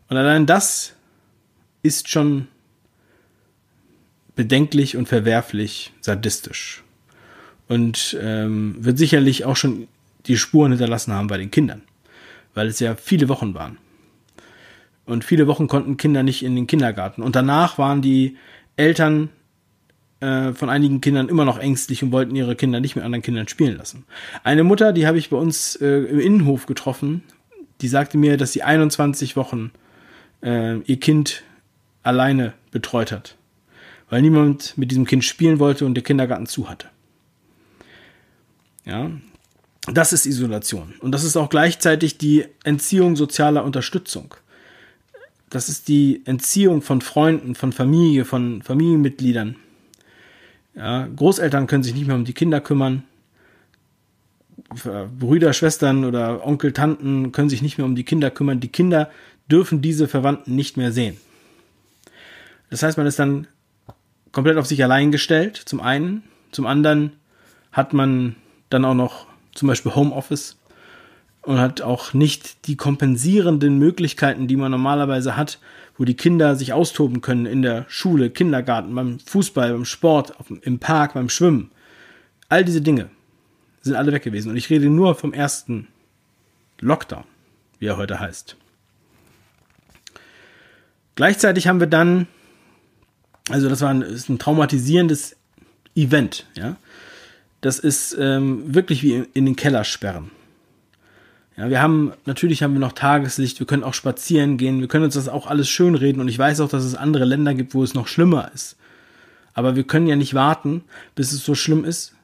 Und 0.08 0.18
allein 0.18 0.46
das 0.46 0.94
ist 1.82 2.10
schon 2.10 2.48
bedenklich 4.36 4.96
und 4.96 5.08
verwerflich 5.08 5.92
sadistisch. 6.02 6.84
Und 7.68 8.18
ähm, 8.22 8.76
wird 8.80 8.98
sicherlich 8.98 9.46
auch 9.46 9.56
schon 9.56 9.88
die 10.26 10.38
Spuren 10.38 10.72
hinterlassen 10.72 11.14
haben 11.14 11.28
bei 11.28 11.38
den 11.38 11.52
Kindern, 11.52 11.82
weil 12.54 12.68
es 12.68 12.80
ja 12.80 12.96
viele 12.96 13.30
Wochen 13.30 13.54
waren. 13.54 13.78
Und 15.06 15.26
viele 15.26 15.48
Wochen 15.48 15.68
konnten 15.68 15.98
Kinder 15.98 16.24
nicht 16.24 16.44
in 16.44 16.56
den 16.56 16.68
Kindergarten. 16.68 17.22
Und 17.22 17.36
danach 17.36 17.78
waren 17.78 18.02
die 18.02 18.38
Eltern 18.78 19.30
äh, 20.24 20.54
von 20.54 20.70
einigen 20.70 21.02
Kindern 21.02 21.30
immer 21.30 21.46
noch 21.46 21.60
ängstlich 21.60 22.04
und 22.04 22.12
wollten 22.12 22.36
ihre 22.36 22.56
Kinder 22.56 22.80
nicht 22.80 22.96
mit 22.96 23.04
anderen 23.04 23.22
Kindern 23.22 23.48
spielen 23.48 23.78
lassen. 23.78 24.06
Eine 24.44 24.64
Mutter, 24.64 24.94
die 24.94 25.06
habe 25.06 25.18
ich 25.18 25.30
bei 25.30 25.38
uns 25.38 25.76
äh, 25.76 25.88
im 25.88 26.20
Innenhof 26.20 26.66
getroffen, 26.66 27.24
die 27.82 27.88
sagte 27.88 28.18
mir, 28.18 28.38
dass 28.38 28.54
sie 28.54 28.64
21 28.64 29.36
Wochen 29.36 29.72
äh, 30.42 30.78
ihr 30.80 31.00
Kind 31.00 31.44
alleine 32.04 32.54
betreut 32.72 33.12
hat 33.12 33.36
weil 34.14 34.22
niemand 34.22 34.78
mit 34.78 34.92
diesem 34.92 35.08
Kind 35.08 35.26
spielen 35.26 35.58
wollte 35.58 35.88
und 35.88 35.96
der 35.96 36.04
Kindergarten 36.04 36.46
zu 36.46 36.70
hatte. 36.70 36.88
Ja, 38.86 39.10
das 39.92 40.14
ist 40.14 40.28
Isolation. 40.28 40.94
Und 41.00 41.14
das 41.14 41.24
ist 41.24 41.36
auch 41.36 41.50
gleichzeitig 41.50 42.20
die 42.20 42.46
Entziehung 42.64 43.16
sozialer 43.16 43.64
Unterstützung. 43.64 44.36
Das 45.50 45.68
ist 45.68 45.88
die 45.88 46.22
Entziehung 46.26 46.84
von 46.84 47.02
Freunden, 47.02 47.56
von 47.56 47.72
Familie, 47.72 48.24
von 48.24 48.62
Familienmitgliedern. 48.62 49.56
Ja, 50.76 51.08
Großeltern 51.08 51.68
können 51.68 51.84
sich 51.84 51.94
nicht 51.94 52.08
mehr 52.08 52.16
um 52.16 52.26
die 52.26 52.34
Kinder 52.34 52.62
kümmern. 52.62 53.04
Brüder, 55.20 55.54
Schwestern 55.54 56.04
oder 56.04 56.46
Onkel, 56.46 56.74
Tanten 56.74 57.32
können 57.32 57.50
sich 57.50 57.62
nicht 57.62 57.78
mehr 57.78 57.86
um 57.86 57.96
die 57.96 58.04
Kinder 58.04 58.32
kümmern. 58.32 58.60
Die 58.60 58.70
Kinder 58.70 59.10
dürfen 59.50 59.82
diese 59.82 60.08
Verwandten 60.08 60.56
nicht 60.56 60.78
mehr 60.78 60.92
sehen. 60.92 61.18
Das 62.70 62.82
heißt, 62.82 62.98
man 62.98 63.06
ist 63.06 63.20
dann 63.20 63.48
komplett 64.32 64.58
auf 64.58 64.66
sich 64.66 64.84
allein 64.84 65.12
gestellt, 65.12 65.58
zum 65.58 65.80
einen. 65.80 66.24
Zum 66.52 66.66
anderen 66.66 67.14
hat 67.72 67.94
man 67.94 68.36
dann 68.70 68.86
auch 68.86 68.96
noch 68.96 69.28
zum 69.54 69.68
Beispiel 69.68 69.94
Homeoffice 69.94 70.58
und 71.44 71.60
hat 71.60 71.82
auch 71.82 72.14
nicht 72.14 72.68
die 72.68 72.76
kompensierenden 72.76 73.78
Möglichkeiten, 73.78 74.48
die 74.48 74.56
man 74.56 74.72
normalerweise 74.72 75.38
hat, 75.38 75.60
wo 75.98 76.06
die 76.06 76.16
Kinder 76.16 76.56
sich 76.56 76.74
austoben 76.74 77.22
können 77.22 77.46
in 77.46 77.62
der 77.62 77.86
Schule, 77.88 78.30
Kindergarten, 78.30 78.96
beim 78.96 79.20
Fußball, 79.20 79.72
beim 79.72 79.86
Sport, 79.86 80.34
im 80.62 80.80
Park, 80.80 81.14
beim 81.14 81.30
Schwimmen. 81.30 81.72
All 82.50 82.64
diese 82.66 82.82
Dinge 82.82 83.10
sind 83.82 83.96
alle 83.96 84.12
weg 84.12 84.24
gewesen. 84.24 84.50
Und 84.50 84.58
ich 84.58 84.70
rede 84.70 84.90
nur 84.90 85.16
vom 85.16 85.34
ersten 85.34 85.88
Lockdown, 86.80 87.26
wie 87.80 87.88
er 87.88 87.98
heute 87.98 88.20
heißt. 88.20 88.56
Gleichzeitig 91.16 91.68
haben 91.68 91.80
wir 91.80 91.88
dann 91.88 92.28
also 93.50 93.70
das 93.70 93.82
war 93.82 93.90
ein, 93.90 94.02
ist 94.02 94.30
ein 94.30 94.40
traumatisierendes 94.40 95.36
Event, 95.96 96.46
ja. 96.56 96.78
Das 97.62 97.80
ist 97.80 98.16
ähm, 98.20 98.74
wirklich 98.74 99.04
wie 99.04 99.14
in, 99.14 99.28
in 99.34 99.46
den 99.46 99.56
Keller 99.56 99.84
sperren. 99.84 100.32
Ja, 101.56 101.70
wir 101.70 101.82
haben, 101.82 102.14
natürlich 102.26 102.64
haben 102.64 102.74
wir 102.74 102.80
noch 102.80 102.94
Tageslicht, 102.94 103.60
wir 103.60 103.68
können 103.68 103.84
auch 103.84 103.94
spazieren 103.94 104.58
gehen, 104.58 104.80
wir 104.80 104.88
können 104.88 105.06
uns 105.06 105.14
das 105.14 105.30
auch 105.30 105.46
alles 105.46 105.70
schön 105.70 105.94
reden 105.94 106.20
und 106.20 106.28
ich 106.28 106.40
weiß 106.40 106.62
auch, 106.62 106.70
dass 106.70 106.84
es 106.84 106.96
andere 106.96 107.26
Länder 107.26 107.54
gibt, 107.54 107.76
wo 107.76 107.84
es 107.84 107.94
noch 107.94 108.08
schlimmer 108.08 108.50
ist. 108.54 108.76
Aber 109.54 109.76
wir 109.76 109.84
können 109.84 110.08
ja 110.08 110.16
nicht 110.16 110.34
warten, 110.34 110.84
bis 111.14 111.32
es 111.32 111.46
so 111.46 111.54
schlimm 111.54 111.86
ist 111.86 112.16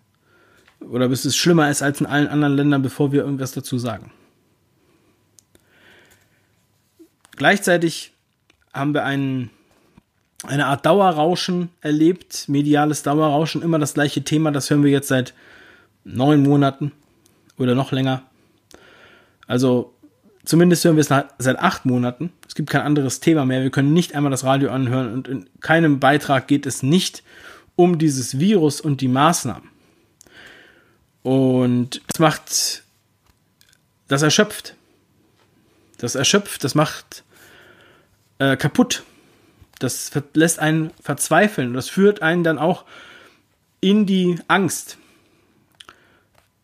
oder 0.80 1.10
bis 1.10 1.26
es 1.26 1.36
schlimmer 1.36 1.70
ist 1.70 1.84
als 1.84 2.02
in 2.02 2.08
allen 2.08 2.28
anderen 2.28 2.56
Ländern, 2.56 2.82
bevor 2.82 3.12
wir 3.12 3.24
irgendwas 3.24 3.52
dazu 3.52 3.78
sagen. 3.78 4.12
Gleichzeitig 7.36 8.14
haben 8.74 8.94
wir 8.94 9.04
einen 9.04 9.52
eine 10.44 10.68
Art 10.68 10.86
Dauerrauschen 10.86 11.70
erlebt, 11.82 12.48
mediales 12.48 13.04
Dauerrauschen, 13.04 13.62
immer 13.62 13.78
das 13.78 13.94
gleiche 13.94 14.24
Thema, 14.24 14.52
das 14.52 14.70
hören 14.70 14.84
wir 14.84 14.92
jetzt 14.92 15.10
seit 15.10 15.34
neun 16.06 16.42
Monaten 16.44 16.94
oder 17.58 17.76
noch 17.76 17.92
länger. 17.92 18.24
Also 19.50 19.94
zumindest 20.46 20.86
hören 20.86 20.96
wir 20.96 21.02
es 21.02 21.08
seit 21.08 21.60
acht 21.60 21.86
Monaten. 21.86 22.32
Es 22.48 22.56
gibt 22.56 22.70
kein 22.70 22.82
anderes 22.82 23.20
Thema 23.20 23.46
mehr. 23.46 23.64
Wir 23.64 23.72
können 23.72 23.94
nicht 23.94 24.16
einmal 24.16 24.32
das 24.32 24.44
Radio 24.44 24.70
anhören 24.70 25.12
und 25.12 25.28
in 25.28 25.50
keinem 25.60 26.00
Beitrag 26.00 26.48
geht 26.48 26.66
es 26.66 26.84
nicht 26.84 27.24
um 27.76 27.98
dieses 27.98 28.40
Virus 28.40 28.80
und 28.80 29.02
die 29.02 29.08
Maßnahmen. 29.08 29.70
Und 31.24 32.02
es 32.14 32.20
macht, 32.20 32.84
das 34.08 34.22
erschöpft. 34.22 34.76
Das 35.98 36.16
erschöpft, 36.16 36.64
das 36.64 36.76
macht 36.76 37.24
äh, 38.38 38.56
kaputt 38.56 39.04
das 39.80 40.12
lässt 40.34 40.60
einen 40.60 40.92
verzweifeln. 41.02 41.74
Das 41.74 41.90
führt 41.90 42.22
einen 42.22 42.44
dann 42.44 42.60
auch 42.60 42.86
in 43.82 44.06
die 44.06 44.38
Angst, 44.48 44.98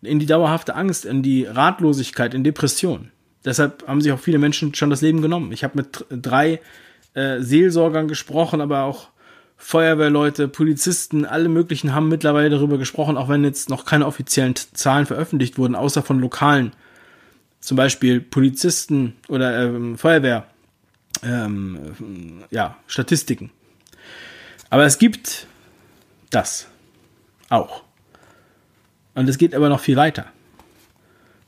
in 0.05 0.19
die 0.19 0.25
dauerhafte 0.25 0.75
Angst, 0.75 1.05
in 1.05 1.23
die 1.23 1.45
Ratlosigkeit, 1.45 2.33
in 2.33 2.43
Depression. 2.43 3.11
Deshalb 3.43 3.87
haben 3.87 4.01
sich 4.01 4.11
auch 4.11 4.19
viele 4.19 4.39
Menschen 4.39 4.73
schon 4.73 4.89
das 4.89 5.01
Leben 5.01 5.21
genommen. 5.21 5.51
Ich 5.51 5.63
habe 5.63 5.77
mit 5.77 6.05
drei 6.09 6.59
äh, 7.13 7.41
Seelsorgern 7.41 8.07
gesprochen, 8.07 8.61
aber 8.61 8.83
auch 8.83 9.09
Feuerwehrleute, 9.57 10.47
Polizisten, 10.47 11.25
alle 11.25 11.47
möglichen 11.47 11.93
haben 11.93 12.09
mittlerweile 12.09 12.49
darüber 12.49 12.77
gesprochen, 12.77 13.17
auch 13.17 13.29
wenn 13.29 13.43
jetzt 13.43 13.69
noch 13.69 13.85
keine 13.85 14.05
offiziellen 14.05 14.55
Zahlen 14.55 15.05
veröffentlicht 15.05 15.57
wurden, 15.57 15.75
außer 15.75 16.03
von 16.03 16.19
lokalen. 16.19 16.73
Zum 17.61 17.77
Beispiel 17.77 18.19
Polizisten 18.19 19.15
oder 19.27 19.63
ähm, 19.63 19.97
Feuerwehr, 19.97 20.45
ähm, 21.23 22.43
ja, 22.51 22.77
Statistiken. 22.87 23.51
Aber 24.69 24.85
es 24.85 24.97
gibt 24.97 25.47
das 26.31 26.67
auch. 27.49 27.83
Und 29.15 29.27
es 29.27 29.37
geht 29.37 29.55
aber 29.55 29.69
noch 29.69 29.79
viel 29.79 29.95
weiter. 29.95 30.27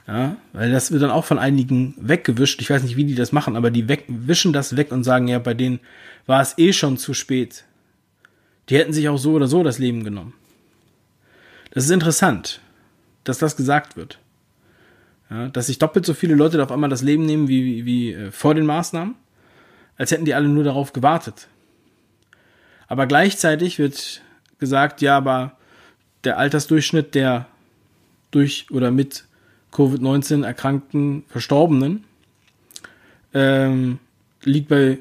Ja, 0.07 0.37
weil 0.53 0.71
das 0.71 0.91
wird 0.91 1.03
dann 1.03 1.11
auch 1.11 1.25
von 1.25 1.37
einigen 1.37 1.93
weggewischt. 1.99 2.61
Ich 2.61 2.69
weiß 2.69 2.81
nicht, 2.81 2.95
wie 2.95 3.03
die 3.03 3.15
das 3.15 3.33
machen, 3.33 3.57
aber 3.57 3.71
die 3.71 3.89
weg, 3.89 4.05
wischen 4.07 4.53
das 4.53 4.77
weg 4.77 4.93
und 4.93 5.03
sagen, 5.03 5.27
ja, 5.27 5.37
bei 5.37 5.53
denen 5.53 5.81
war 6.25 6.41
es 6.41 6.57
eh 6.57 6.71
schon 6.71 6.97
zu 6.97 7.13
spät. 7.13 7.65
Die 8.69 8.77
hätten 8.77 8.93
sich 8.93 9.09
auch 9.09 9.17
so 9.17 9.33
oder 9.33 9.47
so 9.47 9.63
das 9.63 9.79
Leben 9.79 10.05
genommen. 10.05 10.33
Das 11.71 11.83
ist 11.83 11.91
interessant, 11.91 12.61
dass 13.25 13.37
das 13.37 13.57
gesagt 13.57 13.97
wird. 13.97 14.19
Ja, 15.29 15.49
dass 15.49 15.67
sich 15.67 15.77
doppelt 15.77 16.05
so 16.05 16.13
viele 16.13 16.35
Leute 16.35 16.63
auf 16.63 16.71
einmal 16.71 16.89
das 16.89 17.01
Leben 17.01 17.25
nehmen 17.25 17.49
wie, 17.49 17.65
wie, 17.65 17.85
wie 17.85 18.13
äh, 18.13 18.31
vor 18.31 18.55
den 18.55 18.65
Maßnahmen, 18.65 19.15
als 19.97 20.11
hätten 20.11 20.23
die 20.23 20.33
alle 20.33 20.47
nur 20.47 20.63
darauf 20.63 20.93
gewartet. 20.93 21.49
Aber 22.87 23.07
gleichzeitig 23.07 23.77
wird 23.77 24.21
gesagt, 24.57 25.01
ja, 25.01 25.17
aber 25.17 25.57
der 26.23 26.37
Altersdurchschnitt 26.37 27.13
der 27.13 27.47
durch 28.31 28.67
oder 28.71 28.91
mit 28.91 29.25
Covid-19 29.71 30.45
erkrankten 30.45 31.23
Verstorbenen 31.27 32.03
ähm, 33.33 33.99
liegt 34.43 34.69
bei 34.69 34.99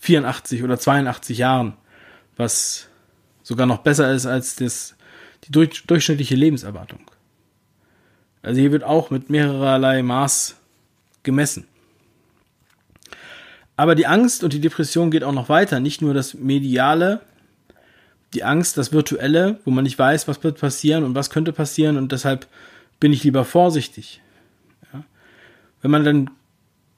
84 0.00 0.62
oder 0.62 0.78
82 0.78 1.38
Jahren, 1.38 1.74
was 2.36 2.88
sogar 3.42 3.66
noch 3.66 3.78
besser 3.78 4.12
ist 4.12 4.26
als 4.26 4.56
das, 4.56 4.94
die 5.44 5.52
durch, 5.52 5.86
durchschnittliche 5.86 6.36
Lebenserwartung. 6.36 7.00
Also 8.42 8.60
hier 8.60 8.72
wird 8.72 8.84
auch 8.84 9.10
mit 9.10 9.30
mehrerlei 9.30 10.02
Maß 10.02 10.56
gemessen. 11.22 11.66
Aber 13.76 13.94
die 13.94 14.06
Angst 14.06 14.42
und 14.44 14.52
die 14.52 14.60
Depression 14.60 15.10
geht 15.10 15.24
auch 15.24 15.32
noch 15.32 15.48
weiter. 15.48 15.80
Nicht 15.80 16.02
nur 16.02 16.12
das 16.12 16.34
Mediale, 16.34 17.20
die 18.34 18.44
Angst, 18.44 18.76
das 18.76 18.92
Virtuelle, 18.92 19.58
wo 19.64 19.70
man 19.70 19.84
nicht 19.84 19.98
weiß, 19.98 20.28
was 20.28 20.42
wird 20.44 20.60
passieren 20.60 21.04
und 21.04 21.14
was 21.14 21.30
könnte 21.30 21.52
passieren 21.52 21.96
und 21.96 22.12
deshalb 22.12 22.46
bin 23.00 23.12
ich 23.12 23.24
lieber 23.24 23.44
vorsichtig. 23.44 24.20
Ja? 24.92 25.04
Wenn 25.82 25.90
man 25.90 26.04
dann 26.04 26.30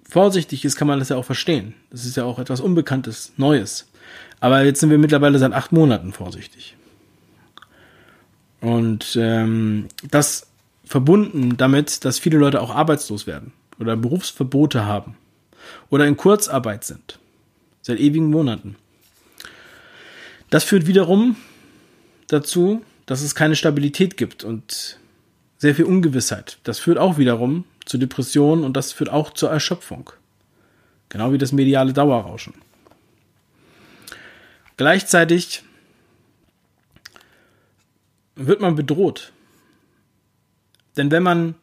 vorsichtig 0.08 0.64
ist, 0.64 0.76
kann 0.76 0.88
man 0.88 0.98
das 0.98 1.10
ja 1.10 1.16
auch 1.16 1.24
verstehen. 1.24 1.74
Das 1.90 2.04
ist 2.04 2.16
ja 2.16 2.24
auch 2.24 2.38
etwas 2.38 2.60
Unbekanntes, 2.60 3.32
Neues. 3.36 3.88
Aber 4.40 4.62
jetzt 4.62 4.80
sind 4.80 4.90
wir 4.90 4.98
mittlerweile 4.98 5.38
seit 5.38 5.52
acht 5.52 5.72
Monaten 5.72 6.12
vorsichtig. 6.12 6.76
Und 8.60 9.16
ähm, 9.18 9.86
das 10.10 10.48
verbunden 10.84 11.56
damit, 11.56 12.04
dass 12.04 12.18
viele 12.18 12.38
Leute 12.38 12.60
auch 12.60 12.74
arbeitslos 12.74 13.26
werden 13.26 13.52
oder 13.78 13.96
Berufsverbote 13.96 14.84
haben 14.84 15.16
oder 15.88 16.06
in 16.06 16.16
Kurzarbeit 16.16 16.84
sind. 16.84 17.18
Seit 17.82 18.00
ewigen 18.00 18.30
Monaten. 18.30 18.76
Das 20.50 20.64
führt 20.64 20.86
wiederum 20.86 21.36
dazu, 22.26 22.84
dass 23.06 23.22
es 23.22 23.34
keine 23.34 23.56
Stabilität 23.56 24.16
gibt 24.16 24.44
und 24.44 24.98
sehr 25.58 25.74
viel 25.74 25.84
Ungewissheit. 25.84 26.58
Das 26.64 26.78
führt 26.78 26.98
auch 26.98 27.18
wiederum 27.18 27.64
zu 27.84 27.98
Depressionen 27.98 28.64
und 28.64 28.76
das 28.76 28.92
führt 28.92 29.10
auch 29.10 29.32
zur 29.32 29.50
Erschöpfung. 29.50 30.10
Genau 31.08 31.32
wie 31.32 31.38
das 31.38 31.52
mediale 31.52 31.92
Dauerrauschen. 31.92 32.54
Gleichzeitig 34.76 35.62
wird 38.36 38.60
man 38.60 38.74
bedroht. 38.74 39.32
Denn 40.96 41.10
wenn 41.10 41.22
man 41.22 41.54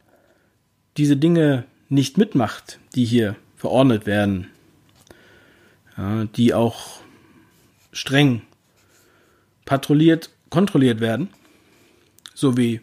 diese 0.97 1.17
Dinge 1.17 1.65
nicht 1.89 2.17
mitmacht, 2.17 2.79
die 2.95 3.05
hier 3.05 3.35
verordnet 3.55 4.05
werden, 4.05 4.47
ja, 5.97 6.25
die 6.25 6.53
auch 6.53 6.99
streng 7.91 8.41
patrouilliert, 9.67 10.31
kontrolliert 10.49 10.99
werden, 11.01 11.29
sowie 12.33 12.81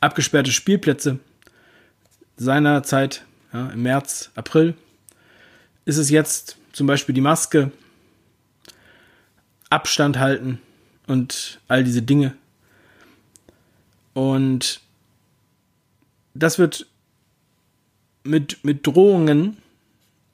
abgesperrte 0.00 0.52
Spielplätze 0.52 1.20
seinerzeit, 2.36 3.24
ja, 3.52 3.70
im 3.70 3.82
März, 3.82 4.30
April, 4.34 4.74
ist 5.84 5.96
es 5.96 6.10
jetzt 6.10 6.58
zum 6.72 6.86
Beispiel 6.86 7.14
die 7.14 7.20
Maske, 7.20 7.70
Abstand 9.70 10.18
halten 10.18 10.60
und 11.06 11.60
all 11.68 11.84
diese 11.84 12.02
Dinge. 12.02 12.34
Und 14.12 14.80
das 16.34 16.58
wird 16.58 16.86
mit, 18.24 18.64
mit 18.64 18.84
Drohungen 18.84 19.58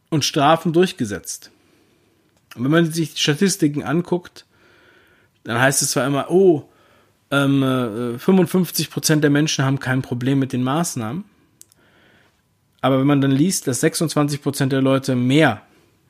und 0.08 0.24
Strafen 0.24 0.72
durchgesetzt. 0.72 1.50
Und 2.54 2.64
wenn 2.64 2.70
man 2.70 2.90
sich 2.90 3.12
die 3.12 3.20
Statistiken 3.20 3.82
anguckt, 3.82 4.46
dann 5.46 5.60
heißt 5.60 5.82
es 5.82 5.90
zwar 5.90 6.06
immer, 6.06 6.30
oh, 6.30 6.68
ähm, 7.30 7.62
55% 7.62 9.16
äh, 9.16 9.20
der 9.20 9.30
Menschen 9.30 9.64
haben 9.64 9.80
kein 9.80 10.02
Problem 10.02 10.38
mit 10.38 10.52
den 10.52 10.62
Maßnahmen. 10.62 11.24
Aber 12.80 13.00
wenn 13.00 13.06
man 13.06 13.20
dann 13.20 13.32
liest, 13.32 13.66
dass 13.66 13.82
26% 13.82 14.66
der 14.66 14.82
Leute 14.82 15.16
mehr 15.16 15.62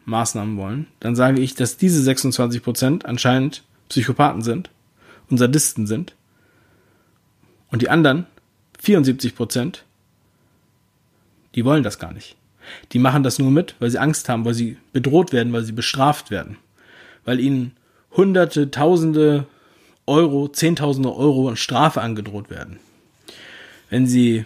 Maßnahmen 0.04 0.56
wollen, 0.56 0.86
dann 1.00 1.16
sage 1.16 1.40
ich, 1.40 1.54
dass 1.54 1.76
diese 1.76 2.08
26% 2.10 3.04
anscheinend 3.04 3.62
Psychopathen 3.88 4.42
sind 4.42 4.70
und 5.30 5.38
Sadisten 5.38 5.86
sind. 5.86 6.14
Und 7.70 7.82
die 7.82 7.88
anderen 7.88 8.26
74% 8.82 9.80
die 11.56 11.64
wollen 11.64 11.82
das 11.82 11.98
gar 11.98 12.12
nicht. 12.12 12.36
Die 12.92 12.98
machen 12.98 13.22
das 13.22 13.38
nur 13.38 13.50
mit, 13.50 13.74
weil 13.78 13.90
sie 13.90 13.98
Angst 13.98 14.28
haben, 14.28 14.44
weil 14.44 14.54
sie 14.54 14.76
bedroht 14.92 15.32
werden, 15.32 15.52
weil 15.52 15.64
sie 15.64 15.72
bestraft 15.72 16.30
werden. 16.30 16.58
Weil 17.24 17.40
ihnen 17.40 17.72
Hunderte, 18.12 18.70
Tausende 18.70 19.46
Euro, 20.06 20.48
Zehntausende 20.48 21.14
Euro 21.14 21.54
Strafe 21.56 22.00
angedroht 22.00 22.50
werden. 22.50 22.78
Wenn 23.90 24.06
sie 24.06 24.44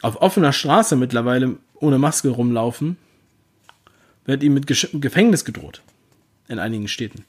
auf 0.00 0.20
offener 0.20 0.52
Straße 0.52 0.96
mittlerweile 0.96 1.56
ohne 1.74 1.98
Maske 1.98 2.28
rumlaufen, 2.28 2.96
wird 4.24 4.42
ihnen 4.42 4.54
mit 4.54 4.66
Gefängnis 4.66 5.44
gedroht. 5.44 5.82
In 6.48 6.58
einigen 6.58 6.88
Städten. 6.88 7.24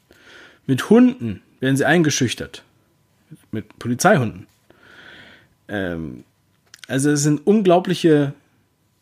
Mit 0.65 0.89
Hunden 0.89 1.41
werden 1.59 1.77
sie 1.77 1.85
eingeschüchtert. 1.85 2.63
Mit 3.51 3.79
Polizeihunden. 3.79 4.47
Ähm, 5.67 6.23
also 6.87 7.11
es 7.11 7.23
sind 7.23 7.45
unglaubliche 7.45 8.33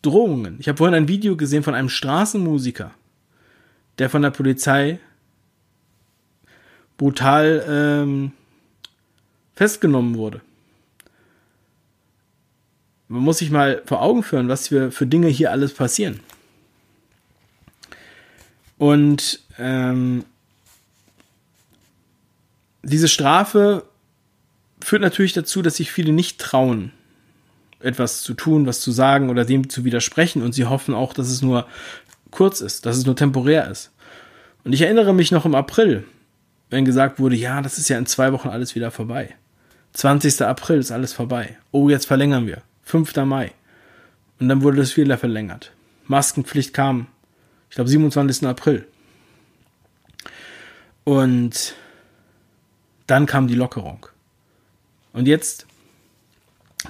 Drohungen. 0.02 0.56
Ich 0.58 0.68
habe 0.68 0.78
vorhin 0.78 0.94
ein 0.94 1.08
Video 1.08 1.36
gesehen 1.36 1.62
von 1.62 1.74
einem 1.74 1.88
Straßenmusiker, 1.88 2.92
der 3.98 4.10
von 4.10 4.22
der 4.22 4.30
Polizei 4.30 4.98
brutal 6.96 7.64
ähm, 7.68 8.32
festgenommen 9.54 10.16
wurde. 10.16 10.40
Man 13.08 13.22
muss 13.22 13.38
sich 13.38 13.50
mal 13.50 13.82
vor 13.84 14.00
Augen 14.00 14.22
führen, 14.22 14.48
was 14.48 14.68
für, 14.68 14.90
für 14.90 15.06
Dinge 15.06 15.28
hier 15.28 15.50
alles 15.50 15.74
passieren. 15.74 16.20
Und 18.78 19.40
ähm, 19.58 20.24
diese 22.82 23.08
Strafe 23.08 23.84
führt 24.80 25.02
natürlich 25.02 25.34
dazu, 25.34 25.62
dass 25.62 25.76
sich 25.76 25.92
viele 25.92 26.12
nicht 26.12 26.40
trauen, 26.40 26.92
etwas 27.80 28.22
zu 28.22 28.34
tun, 28.34 28.66
was 28.66 28.80
zu 28.80 28.90
sagen 28.90 29.30
oder 29.30 29.44
dem 29.44 29.68
zu 29.68 29.84
widersprechen. 29.84 30.42
Und 30.42 30.52
sie 30.52 30.64
hoffen 30.64 30.94
auch, 30.94 31.12
dass 31.12 31.28
es 31.28 31.42
nur 31.42 31.66
kurz 32.30 32.60
ist, 32.60 32.86
dass 32.86 32.96
es 32.96 33.06
nur 33.06 33.14
temporär 33.14 33.70
ist. 33.70 33.90
Und 34.64 34.72
ich 34.72 34.80
erinnere 34.80 35.12
mich 35.12 35.30
noch 35.30 35.44
im 35.44 35.54
April, 35.54 36.04
wenn 36.72 36.86
gesagt 36.86 37.20
wurde, 37.20 37.36
ja, 37.36 37.60
das 37.60 37.76
ist 37.76 37.90
ja 37.90 37.98
in 37.98 38.06
zwei 38.06 38.32
Wochen 38.32 38.48
alles 38.48 38.74
wieder 38.74 38.90
vorbei. 38.90 39.34
20. 39.92 40.40
April 40.40 40.78
ist 40.78 40.90
alles 40.90 41.12
vorbei. 41.12 41.58
Oh, 41.70 41.90
jetzt 41.90 42.06
verlängern 42.06 42.46
wir. 42.46 42.62
5. 42.84 43.14
Mai. 43.26 43.52
Und 44.40 44.48
dann 44.48 44.62
wurde 44.62 44.78
das 44.78 44.96
wieder 44.96 45.18
verlängert. 45.18 45.72
Maskenpflicht 46.06 46.72
kam, 46.72 47.08
ich 47.68 47.74
glaube, 47.74 47.90
27. 47.90 48.48
April. 48.48 48.86
Und 51.04 51.74
dann 53.06 53.26
kam 53.26 53.48
die 53.48 53.54
Lockerung. 53.54 54.06
Und 55.12 55.28
jetzt, 55.28 55.66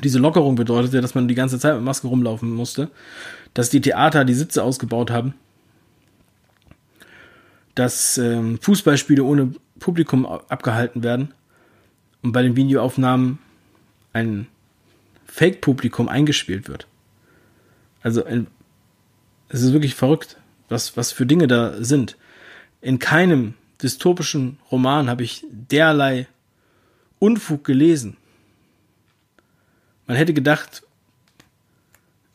diese 0.05 0.21
Lockerung 0.21 0.55
bedeutete, 0.55 1.01
dass 1.01 1.16
man 1.16 1.27
die 1.27 1.35
ganze 1.35 1.59
Zeit 1.59 1.75
mit 1.75 1.83
Maske 1.83 2.07
rumlaufen 2.07 2.53
musste, 2.53 2.88
dass 3.53 3.68
die 3.68 3.81
Theater 3.81 4.25
die 4.25 4.35
Sitze 4.35 4.62
ausgebaut 4.62 5.11
haben, 5.11 5.35
dass 7.75 8.18
ähm, 8.18 8.61
Fußballspiele 8.61 9.25
ohne 9.25 9.55
Publikum 9.83 10.25
abgehalten 10.25 11.03
werden 11.03 11.35
und 12.23 12.33
bei 12.33 12.42
den 12.42 12.57
Videoaufnahmen 12.57 13.38
ein 14.12 14.47
Fake-Publikum 15.27 16.09
eingespielt 16.09 16.68
wird. 16.68 16.87
Also 18.03 18.25
es 18.25 19.61
ist 19.61 19.73
wirklich 19.73 19.95
verrückt, 19.95 20.38
was, 20.68 20.97
was 20.97 21.12
für 21.12 21.27
Dinge 21.27 21.49
da 21.49 21.83
sind. 21.83 22.16
In 22.81 22.99
keinem 22.99 23.55
dystopischen 23.83 24.59
Roman 24.71 25.11
habe 25.11 25.25
ich 25.25 25.45
derlei 25.51 26.27
Unfug 27.18 27.64
gelesen. 27.64 28.16
Man 30.07 30.16
hätte 30.16 30.35
gedacht, 30.35 30.83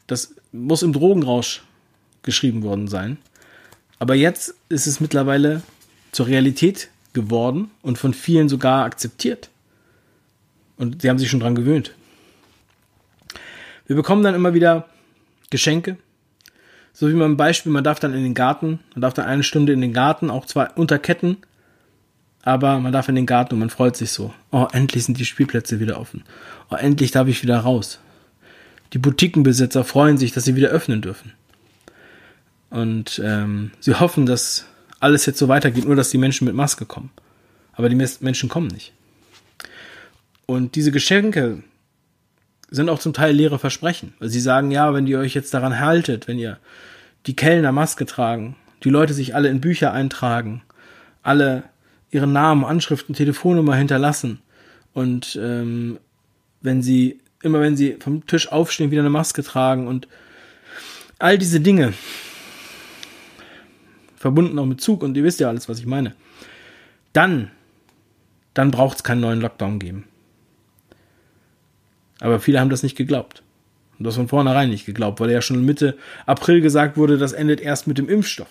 das 0.08 0.36
muss 0.52 0.84
im 0.84 0.94
Drogenrausch 0.94 1.64
geschrieben 2.24 2.64
worden 2.64 2.88
sein. 2.88 3.18
Aber 4.00 4.16
jetzt 4.16 4.56
ist 4.70 4.88
es 4.88 5.00
mittlerweile 5.00 5.62
zur 6.12 6.28
Realität 6.28 6.90
geworden 7.18 7.72
und 7.82 7.98
von 7.98 8.14
vielen 8.14 8.48
sogar 8.48 8.86
akzeptiert. 8.86 9.50
Und 10.78 11.02
sie 11.02 11.10
haben 11.10 11.18
sich 11.18 11.30
schon 11.30 11.40
dran 11.40 11.56
gewöhnt. 11.56 11.94
Wir 13.88 13.96
bekommen 13.96 14.22
dann 14.22 14.36
immer 14.36 14.54
wieder 14.54 14.86
Geschenke. 15.50 15.98
So 16.94 17.10
wie 17.10 17.22
ein 17.22 17.38
Beispiel, 17.38 17.72
man 17.72 17.84
darf 17.84 18.00
dann 18.00 18.14
in 18.14 18.24
den 18.24 18.34
Garten, 18.34 18.80
man 18.94 19.02
darf 19.02 19.14
dann 19.14 19.26
eine 19.26 19.44
Stunde 19.44 19.74
in 19.74 19.82
den 19.82 19.94
Garten, 19.94 20.30
auch 20.30 20.46
zwar 20.46 20.78
unter 20.78 21.00
Ketten, 21.00 21.38
aber 22.44 22.80
man 22.80 22.92
darf 22.92 23.10
in 23.10 23.16
den 23.16 23.26
Garten 23.26 23.56
und 23.56 23.60
man 23.60 23.70
freut 23.70 23.96
sich 23.96 24.12
so. 24.12 24.34
Oh, 24.52 24.68
endlich 24.72 25.06
sind 25.06 25.20
die 25.20 25.26
Spielplätze 25.26 25.80
wieder 25.80 26.00
offen. 26.00 26.24
Oh, 26.70 26.76
endlich 26.76 27.12
darf 27.12 27.28
ich 27.28 27.42
wieder 27.44 27.60
raus. 27.60 28.00
Die 28.94 29.00
Boutiquenbesitzer 29.00 29.84
freuen 29.84 30.18
sich, 30.18 30.32
dass 30.32 30.46
sie 30.46 30.56
wieder 30.56 30.70
öffnen 30.70 31.02
dürfen. 31.02 31.34
Und 32.70 33.22
ähm, 33.24 33.72
sie 33.80 33.96
hoffen, 33.96 34.26
dass 34.26 34.66
alles 35.00 35.26
jetzt 35.26 35.40
so 35.40 35.48
weitergeht, 35.48 35.86
nur 35.86 35.96
dass 35.96 36.10
die 36.10 36.18
Menschen 36.18 36.46
mit 36.46 36.56
Maske 36.56 36.86
kommen. 36.86 37.12
Aber 37.74 37.90
die 37.90 37.96
Menschen 37.96 38.50
kommen 38.50 38.68
nicht. 38.68 38.94
Und 40.46 40.76
diese 40.76 40.92
Geschenke 40.92 41.64
sind 42.70 42.90
auch 42.90 43.00
zum 43.00 43.14
Teil 43.14 43.34
leere 43.36 43.60
Versprechen. 43.60 44.14
Weil 44.20 44.30
sie 44.30 44.40
sagen, 44.40 44.72
ja, 44.72 44.94
wenn 44.94 45.08
ihr 45.08 45.20
euch 45.20 45.34
jetzt 45.34 45.54
daran 45.54 45.80
haltet, 45.80 46.28
wenn 46.28 46.40
ihr 46.40 46.58
die 47.26 47.36
Kellner 47.36 47.72
Maske 47.72 48.06
tragen, 48.06 48.56
die 48.84 48.90
Leute 48.90 49.14
sich 49.14 49.36
alle 49.36 49.50
in 49.50 49.62
Bücher 49.62 49.94
eintragen, 49.94 50.64
alle 51.24 51.64
ihren 52.10 52.32
Namen, 52.32 52.64
Anschriften, 52.64 53.16
Telefonnummer 53.16 53.76
hinterlassen 53.76 54.40
und 54.94 55.38
ähm, 55.42 56.00
wenn 56.62 56.82
sie 56.82 57.20
immer 57.44 57.60
wenn 57.62 57.78
sie 57.78 57.98
vom 58.00 58.26
Tisch 58.26 58.52
aufstehen 58.52 58.92
wieder 58.92 59.02
eine 59.02 59.10
Maske 59.10 59.44
tragen 59.44 59.88
und 59.88 60.08
all 61.20 61.38
diese 61.38 61.60
Dinge 61.60 61.94
verbunden 64.18 64.60
auch 64.60 64.66
mit 64.66 64.82
Zug 64.82 65.04
und 65.04 65.16
ihr 65.16 65.24
wisst 65.24 65.40
ja 65.40 65.48
alles, 65.48 65.70
was 65.70 65.80
ich 65.80 65.86
meine. 65.86 66.14
Dann 67.14 67.52
dann 68.58 68.72
braucht 68.72 68.98
es 68.98 69.04
keinen 69.04 69.22
neuen 69.22 69.40
Lockdown 69.40 69.78
geben. 69.78 70.06
Aber 72.20 72.40
viele 72.40 72.60
haben 72.60 72.72
das 72.72 72.82
nicht 72.82 72.98
geglaubt. 72.98 73.44
Und 74.00 74.06
das 74.06 74.16
von 74.16 74.28
vornherein 74.28 74.72
nicht 74.72 74.88
geglaubt, 74.88 75.20
weil 75.20 75.30
ja 75.30 75.44
schon 75.44 75.64
Mitte 75.64 75.96
April 76.26 76.62
gesagt 76.62 76.98
wurde, 76.98 77.20
das 77.20 77.34
endet 77.34 77.62
erst 77.62 77.86
mit 77.86 78.00
dem 78.00 78.10
Impfstoff. 78.10 78.50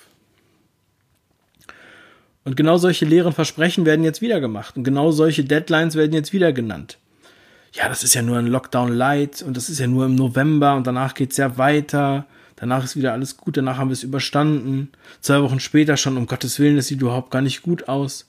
Und 2.44 2.56
genau 2.56 2.78
solche 2.78 3.04
leeren 3.04 3.32
Versprechen 3.32 3.84
werden 3.84 4.04
jetzt 4.04 4.20
wieder 4.20 4.38
gemacht. 4.38 4.76
Und 4.76 4.84
genau 4.84 5.10
solche 5.10 5.42
Deadlines 5.42 5.96
werden 5.96 6.12
jetzt 6.12 6.32
wieder 6.32 6.52
genannt. 6.52 6.98
Ja, 7.72 7.88
das 7.88 8.04
ist 8.04 8.14
ja 8.14 8.22
nur 8.22 8.38
ein 8.38 8.46
Lockdown 8.46 8.92
Light 8.92 9.42
und 9.42 9.56
das 9.56 9.68
ist 9.68 9.80
ja 9.80 9.88
nur 9.88 10.06
im 10.06 10.14
November 10.14 10.76
und 10.76 10.86
danach 10.86 11.14
geht's 11.14 11.36
ja 11.36 11.58
weiter. 11.58 12.26
Danach 12.56 12.84
ist 12.84 12.96
wieder 12.96 13.12
alles 13.12 13.36
gut, 13.36 13.56
danach 13.56 13.76
haben 13.76 13.90
wir 13.90 13.94
es 13.94 14.02
überstanden. 14.02 14.90
Zwei 15.20 15.42
Wochen 15.42 15.60
später 15.60 15.96
schon, 15.96 16.16
um 16.16 16.26
Gottes 16.26 16.58
Willen, 16.58 16.76
das 16.76 16.86
sieht 16.86 17.02
überhaupt 17.02 17.30
gar 17.30 17.42
nicht 17.42 17.62
gut 17.62 17.88
aus. 17.88 18.28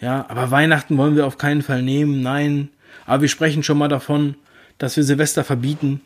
Ja, 0.00 0.24
aber 0.28 0.50
Weihnachten 0.50 0.96
wollen 0.96 1.16
wir 1.16 1.26
auf 1.26 1.36
keinen 1.36 1.62
Fall 1.62 1.82
nehmen, 1.82 2.22
nein. 2.22 2.70
Aber 3.06 3.22
wir 3.22 3.28
sprechen 3.28 3.62
schon 3.62 3.78
mal 3.78 3.88
davon, 3.88 4.36
dass 4.78 4.96
wir 4.96 5.04
Silvester 5.04 5.44
verbieten, 5.44 6.00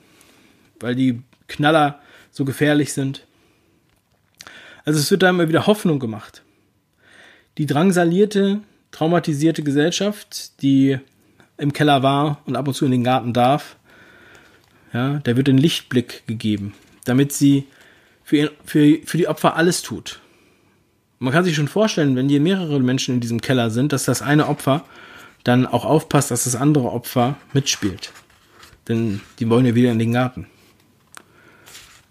weil 0.80 0.94
die 0.94 1.22
Knaller 1.46 2.00
so 2.30 2.44
gefährlich 2.44 2.92
sind. 2.92 3.26
Also 4.84 4.98
es 4.98 5.10
wird 5.10 5.22
da 5.22 5.30
immer 5.30 5.48
wieder 5.48 5.66
Hoffnung 5.66 5.98
gemacht. 5.98 6.42
Die 7.58 7.66
drangsalierte, 7.66 8.60
traumatisierte 8.90 9.62
Gesellschaft, 9.62 10.60
die 10.62 10.98
im 11.56 11.72
Keller 11.72 12.02
war 12.02 12.40
und 12.46 12.56
ab 12.56 12.66
und 12.66 12.74
zu 12.74 12.84
in 12.84 12.90
den 12.90 13.04
Garten 13.04 13.32
darf, 13.32 13.76
ja, 14.92 15.18
der 15.20 15.36
wird 15.36 15.48
den 15.48 15.58
Lichtblick 15.58 16.26
gegeben, 16.26 16.74
damit 17.04 17.32
sie 17.32 17.66
für, 18.22 18.36
ihr, 18.36 18.52
für, 18.64 18.98
für 19.04 19.18
die 19.18 19.28
Opfer 19.28 19.56
alles 19.56 19.82
tut. 19.82 20.20
Man 21.18 21.32
kann 21.32 21.44
sich 21.44 21.54
schon 21.56 21.68
vorstellen, 21.68 22.16
wenn 22.16 22.28
hier 22.28 22.40
mehrere 22.40 22.80
Menschen 22.80 23.14
in 23.14 23.20
diesem 23.20 23.40
Keller 23.40 23.70
sind, 23.70 23.92
dass 23.92 24.04
das 24.04 24.22
eine 24.22 24.48
Opfer 24.48 24.84
dann 25.44 25.66
auch 25.66 25.84
aufpasst, 25.84 26.30
dass 26.30 26.44
das 26.44 26.56
andere 26.56 26.90
Opfer 26.90 27.36
mitspielt. 27.52 28.12
Denn 28.88 29.20
die 29.38 29.48
wollen 29.48 29.66
ja 29.66 29.74
wieder 29.74 29.92
in 29.92 29.98
den 29.98 30.12
Garten. 30.12 30.46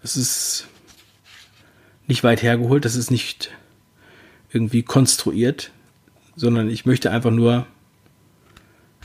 Es 0.02 0.16
ist 0.16 0.68
nicht 2.06 2.24
weit 2.24 2.42
hergeholt, 2.42 2.84
das 2.84 2.96
ist 2.96 3.10
nicht 3.10 3.50
irgendwie 4.52 4.82
konstruiert, 4.82 5.72
sondern 6.36 6.68
ich 6.68 6.86
möchte 6.86 7.10
einfach 7.10 7.30
nur 7.30 7.66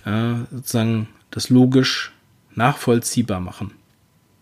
ja, 0.06 0.47
sozusagen 0.52 1.08
das 1.32 1.49
logisch 1.49 2.12
nachvollziehbar 2.56 3.39
machen. 3.39 3.71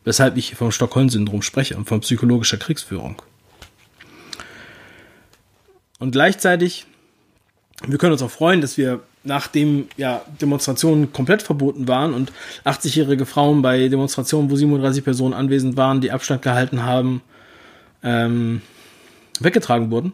Weshalb 0.07 0.37
ich 0.37 0.55
vom 0.55 0.71
Stockholm-Syndrom 0.71 1.41
spreche 1.41 1.75
und 1.75 1.83
von 1.83 1.99
psychologischer 1.99 2.55
Kriegsführung. 2.55 3.21
Und 5.99 6.11
gleichzeitig, 6.11 6.85
wir 7.85 7.97
können 7.97 8.13
uns 8.13 8.21
auch 8.21 8.31
freuen, 8.31 8.61
dass 8.61 8.77
wir 8.77 9.01
nachdem 9.25 9.89
ja 9.97 10.21
Demonstrationen 10.39 11.11
komplett 11.11 11.41
verboten 11.41 11.89
waren 11.89 12.13
und 12.13 12.31
80-jährige 12.63 13.25
Frauen 13.25 13.61
bei 13.61 13.89
Demonstrationen, 13.89 14.49
wo 14.49 14.55
37 14.55 15.03
Personen 15.03 15.33
anwesend 15.33 15.75
waren, 15.75 15.99
die 15.99 16.13
Abstand 16.13 16.41
gehalten 16.41 16.83
haben, 16.83 17.21
ähm, 18.01 18.61
weggetragen 19.41 19.91
wurden, 19.91 20.13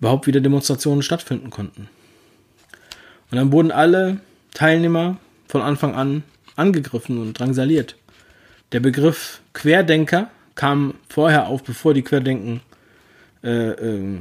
überhaupt 0.00 0.26
wieder 0.26 0.40
Demonstrationen 0.40 1.02
stattfinden 1.02 1.50
konnten. 1.50 1.88
Und 3.30 3.36
dann 3.36 3.52
wurden 3.52 3.70
alle 3.70 4.18
Teilnehmer 4.52 5.18
von 5.46 5.62
Anfang 5.62 5.94
an 5.94 6.24
angegriffen 6.56 7.18
und 7.18 7.38
drangsaliert. 7.38 7.94
Der 8.72 8.80
Begriff 8.80 9.40
Querdenker 9.52 10.30
kam 10.54 10.94
vorher 11.08 11.48
auf, 11.48 11.62
bevor 11.64 11.94
die 11.94 12.02
Querdenken 12.02 12.60
äh, 13.42 13.70
äh, 13.70 14.18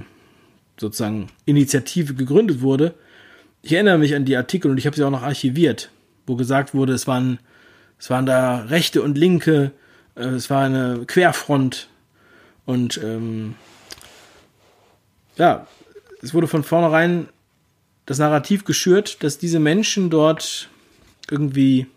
sozusagen 0.79 1.27
Initiative 1.45 2.13
gegründet 2.13 2.61
wurde, 2.61 2.95
ich 3.61 3.73
erinnere 3.73 3.97
mich 3.97 4.15
an 4.15 4.25
die 4.25 4.37
Artikel 4.37 4.71
und 4.71 4.77
ich 4.77 4.85
habe 4.85 4.95
sie 4.95 5.03
auch 5.03 5.11
noch 5.11 5.23
archiviert, 5.23 5.91
wo 6.25 6.35
gesagt 6.35 6.73
wurde, 6.73 6.93
es 6.93 7.07
waren, 7.07 7.39
es 7.97 8.09
waren 8.09 8.25
da 8.25 8.59
Rechte 8.59 9.01
und 9.01 9.17
Linke, 9.17 9.71
äh, 10.15 10.23
es 10.23 10.49
war 10.49 10.63
eine 10.63 11.03
Querfront 11.05 11.89
und 12.65 12.99
ähm, 13.03 13.55
ja, 15.37 15.67
es 16.21 16.33
wurde 16.33 16.47
von 16.47 16.63
vornherein 16.63 17.27
das 18.05 18.17
Narrativ 18.17 18.63
geschürt, 18.63 19.23
dass 19.23 19.37
diese 19.37 19.59
Menschen 19.59 20.09
dort 20.09 20.69
irgendwie 21.29 21.87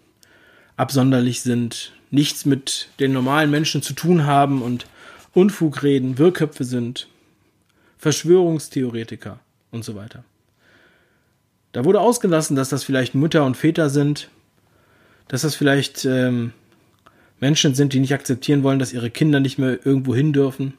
absonderlich 0.77 1.43
sind, 1.43 1.93
nichts 2.13 2.45
mit 2.45 2.89
den 3.01 3.13
normalen 3.13 3.51
Menschen 3.51 3.83
zu 3.83 3.95
tun 3.95 4.27
haben 4.27 4.63
und 4.63 4.87
Unfug 5.35 5.83
reden, 5.83 6.19
Wirrköpfe 6.19 6.63
sind, 6.65 7.09
Verschwörungstheoretiker 7.99 9.41
und 9.71 9.85
so 9.85 9.97
weiter. 9.97 10.23
Da 11.73 11.85
wurde 11.85 12.01
ausgelassen, 12.01 12.55
dass 12.55 12.69
das 12.69 12.85
vielleicht 12.85 13.15
Mütter 13.15 13.45
und 13.45 13.57
Väter 13.57 13.89
sind, 13.89 14.29
dass 15.29 15.41
das 15.43 15.55
vielleicht 15.55 16.05
ähm, 16.05 16.53
Menschen 17.41 17.75
sind, 17.75 17.95
die 17.95 18.01
nicht 18.01 18.13
akzeptieren 18.13 18.63
wollen, 18.63 18.79
dass 18.79 18.93
ihre 18.93 19.11
Kinder 19.11 19.41
nicht 19.41 19.59
mehr 19.59 19.85
irgendwo 19.85 20.15
hin 20.15 20.35
dürfen. 20.35 20.75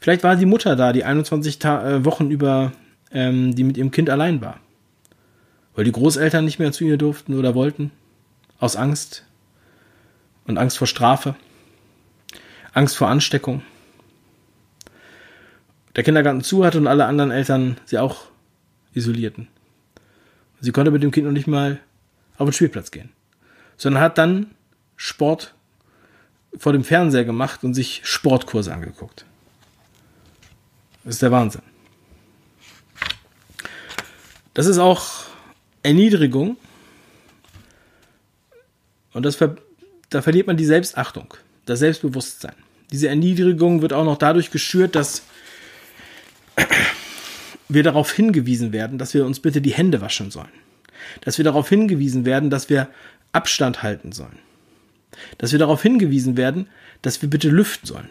Vielleicht 0.00 0.22
war 0.22 0.36
die 0.36 0.46
Mutter 0.46 0.74
da, 0.74 0.92
die 0.92 1.04
21 1.04 1.58
Ta 1.58 1.88
äh, 1.88 2.04
Wochen 2.04 2.30
über, 2.30 2.72
ähm, 3.12 3.54
die 3.54 3.64
mit 3.64 3.76
ihrem 3.76 3.90
Kind 3.90 4.08
allein 4.08 4.40
war. 4.40 4.58
Weil 5.74 5.84
die 5.84 5.92
Großeltern 5.92 6.44
nicht 6.44 6.58
mehr 6.58 6.72
zu 6.72 6.84
ihr 6.84 6.96
durften 6.96 7.34
oder 7.34 7.54
wollten. 7.54 7.90
Aus 8.58 8.76
Angst. 8.76 9.24
Und 10.46 10.58
Angst 10.58 10.78
vor 10.78 10.86
Strafe. 10.86 11.34
Angst 12.72 12.96
vor 12.96 13.08
Ansteckung. 13.08 13.62
Der 15.96 16.04
Kindergarten 16.04 16.42
zu 16.42 16.64
hatte 16.64 16.78
und 16.78 16.86
alle 16.86 17.06
anderen 17.06 17.30
Eltern 17.30 17.78
sie 17.86 17.98
auch 17.98 18.26
isolierten. 18.92 19.48
Sie 20.60 20.72
konnte 20.72 20.90
mit 20.90 21.02
dem 21.02 21.10
Kind 21.10 21.26
noch 21.26 21.32
nicht 21.32 21.46
mal 21.46 21.80
auf 22.38 22.48
den 22.48 22.52
Spielplatz 22.52 22.90
gehen. 22.90 23.12
Sondern 23.76 24.02
hat 24.02 24.18
dann 24.18 24.54
Sport 24.96 25.54
vor 26.56 26.72
dem 26.72 26.84
Fernseher 26.84 27.24
gemacht 27.24 27.64
und 27.64 27.74
sich 27.74 28.00
Sportkurse 28.04 28.72
angeguckt. 28.72 29.24
Das 31.04 31.14
ist 31.14 31.22
der 31.22 31.30
Wahnsinn. 31.30 31.62
Das 34.54 34.66
ist 34.66 34.78
auch 34.78 35.24
Erniedrigung. 35.82 36.56
Und 39.12 39.22
das 39.22 39.36
ver 39.36 39.56
da 40.10 40.22
verliert 40.22 40.46
man 40.46 40.56
die 40.56 40.64
Selbstachtung, 40.64 41.34
das 41.64 41.80
Selbstbewusstsein. 41.80 42.54
Diese 42.92 43.08
Erniedrigung 43.08 43.82
wird 43.82 43.92
auch 43.92 44.04
noch 44.04 44.18
dadurch 44.18 44.50
geschürt, 44.50 44.94
dass 44.94 45.22
wir 47.68 47.82
darauf 47.82 48.12
hingewiesen 48.12 48.72
werden, 48.72 48.98
dass 48.98 49.14
wir 49.14 49.26
uns 49.26 49.40
bitte 49.40 49.60
die 49.60 49.72
Hände 49.72 50.00
waschen 50.00 50.30
sollen. 50.30 50.52
Dass 51.22 51.38
wir 51.38 51.44
darauf 51.44 51.68
hingewiesen 51.68 52.24
werden, 52.24 52.50
dass 52.50 52.70
wir 52.70 52.88
Abstand 53.32 53.82
halten 53.82 54.12
sollen. 54.12 54.38
dass 55.38 55.52
wir 55.52 55.58
darauf 55.58 55.82
hingewiesen 55.82 56.36
werden, 56.36 56.68
dass 57.02 57.22
wir 57.22 57.30
bitte 57.30 57.48
lüften 57.48 57.86
sollen. 57.86 58.08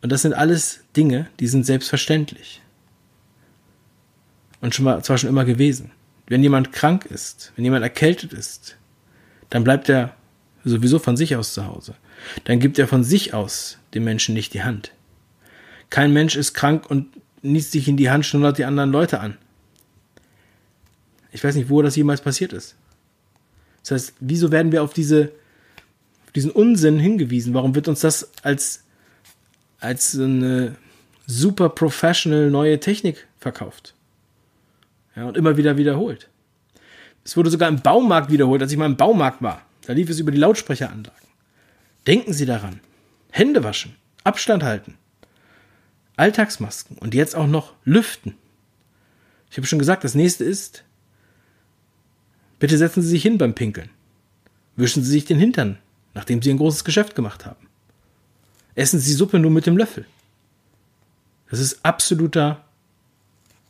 Und 0.00 0.10
das 0.10 0.22
sind 0.22 0.34
alles 0.34 0.80
Dinge, 0.96 1.28
die 1.40 1.46
sind 1.46 1.64
selbstverständlich. 1.64 2.60
Und 4.60 4.74
schon 4.74 4.84
mal, 4.84 5.02
zwar 5.04 5.18
schon 5.18 5.30
immer 5.30 5.44
gewesen. 5.44 5.92
Wenn 6.26 6.42
jemand 6.42 6.72
krank 6.72 7.06
ist, 7.06 7.52
wenn 7.56 7.64
jemand 7.64 7.82
erkältet 7.82 8.32
ist, 8.32 8.76
dann 9.52 9.64
bleibt 9.64 9.90
er 9.90 10.16
sowieso 10.64 10.98
von 10.98 11.18
sich 11.18 11.36
aus 11.36 11.52
zu 11.52 11.66
Hause. 11.66 11.94
Dann 12.44 12.58
gibt 12.58 12.78
er 12.78 12.88
von 12.88 13.04
sich 13.04 13.34
aus 13.34 13.76
dem 13.92 14.02
Menschen 14.02 14.34
nicht 14.34 14.54
die 14.54 14.62
Hand. 14.62 14.92
Kein 15.90 16.14
Mensch 16.14 16.36
ist 16.36 16.54
krank 16.54 16.88
und 16.88 17.08
niest 17.42 17.72
sich 17.72 17.86
in 17.86 17.98
die 17.98 18.08
Hand, 18.08 18.24
schnullert 18.24 18.56
die 18.56 18.64
anderen 18.64 18.90
Leute 18.90 19.20
an. 19.20 19.36
Ich 21.32 21.44
weiß 21.44 21.54
nicht, 21.54 21.68
wo 21.68 21.82
das 21.82 21.96
jemals 21.96 22.22
passiert 22.22 22.54
ist. 22.54 22.76
Das 23.82 23.90
heißt, 23.90 24.14
wieso 24.20 24.50
werden 24.50 24.72
wir 24.72 24.82
auf 24.82 24.94
diese, 24.94 25.32
auf 26.24 26.32
diesen 26.32 26.50
Unsinn 26.50 26.98
hingewiesen? 26.98 27.52
Warum 27.52 27.74
wird 27.74 27.88
uns 27.88 28.00
das 28.00 28.30
als, 28.42 28.84
als 29.80 30.18
eine 30.18 30.76
super 31.26 31.68
professional 31.68 32.50
neue 32.50 32.80
Technik 32.80 33.26
verkauft? 33.38 33.92
Ja, 35.14 35.26
und 35.26 35.36
immer 35.36 35.58
wieder 35.58 35.76
wiederholt. 35.76 36.30
Es 37.24 37.36
wurde 37.36 37.50
sogar 37.50 37.68
im 37.68 37.80
Baumarkt 37.80 38.30
wiederholt, 38.30 38.62
als 38.62 38.72
ich 38.72 38.78
mal 38.78 38.86
im 38.86 38.96
Baumarkt 38.96 39.42
war. 39.42 39.62
Da 39.86 39.92
lief 39.92 40.10
es 40.10 40.18
über 40.18 40.30
die 40.30 40.38
Lautsprecheranlagen. 40.38 41.28
Denken 42.06 42.32
Sie 42.32 42.46
daran. 42.46 42.80
Hände 43.32 43.64
waschen, 43.64 43.96
Abstand 44.24 44.62
halten, 44.62 44.98
Alltagsmasken 46.16 46.98
und 46.98 47.14
jetzt 47.14 47.34
auch 47.34 47.46
noch 47.46 47.72
lüften. 47.84 48.34
Ich 49.50 49.56
habe 49.56 49.66
schon 49.66 49.78
gesagt, 49.78 50.04
das 50.04 50.14
nächste 50.14 50.44
ist, 50.44 50.84
bitte 52.58 52.76
setzen 52.76 53.02
Sie 53.02 53.08
sich 53.08 53.22
hin 53.22 53.38
beim 53.38 53.54
Pinkeln. 53.54 53.90
Wischen 54.76 55.02
Sie 55.02 55.10
sich 55.10 55.24
den 55.24 55.38
Hintern, 55.38 55.78
nachdem 56.14 56.42
Sie 56.42 56.50
ein 56.50 56.58
großes 56.58 56.84
Geschäft 56.84 57.14
gemacht 57.14 57.46
haben. 57.46 57.68
Essen 58.74 59.00
Sie 59.00 59.12
Suppe 59.12 59.38
nur 59.38 59.50
mit 59.50 59.66
dem 59.66 59.76
Löffel. 59.78 60.06
Das 61.50 61.58
ist 61.58 61.84
absoluter, 61.84 62.64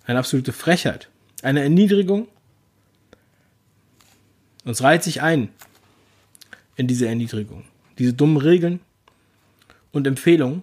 eine 0.07 0.19
absolute 0.19 0.53
Frechheit, 0.53 1.09
eine 1.43 1.63
Erniedrigung. 1.63 2.29
Uns 4.65 4.83
reiht 4.83 5.03
sich 5.03 5.23
ein 5.23 5.49
in 6.77 6.87
diese 6.87 7.07
Erniedrigung, 7.07 7.65
diese 7.99 8.13
dummen 8.13 8.37
Regeln 8.37 8.81
und 9.93 10.07
Empfehlungen, 10.07 10.63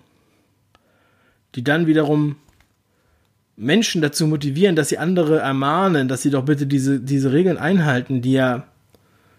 die 1.56 1.64
dann 1.64 1.88
wiederum 1.88 2.38
Menschen 3.56 4.02
dazu 4.02 4.26
motivieren, 4.26 4.76
dass 4.76 4.90
sie 4.90 4.98
andere 4.98 5.40
ermahnen, 5.40 6.08
dass 6.08 6.22
sie 6.22 6.30
doch 6.30 6.46
bitte 6.46 6.66
diese, 6.66 7.00
diese 7.00 7.34
Regeln 7.34 7.58
einhalten, 7.58 8.22
die 8.22 8.32
ja 8.32 8.68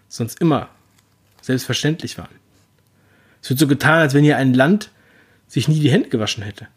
sonst 0.07 0.39
immer 0.39 0.69
selbstverständlich 1.41 2.17
waren. 2.17 2.35
Es 3.41 3.49
wird 3.49 3.59
so 3.59 3.67
getan, 3.67 3.99
als 3.99 4.13
wenn 4.13 4.23
hier 4.23 4.37
ein 4.37 4.53
Land 4.53 4.91
sich 5.47 5.67
nie 5.67 5.79
die 5.79 5.91
Hände 5.91 6.09
gewaschen 6.09 6.43
hätte. 6.43 6.67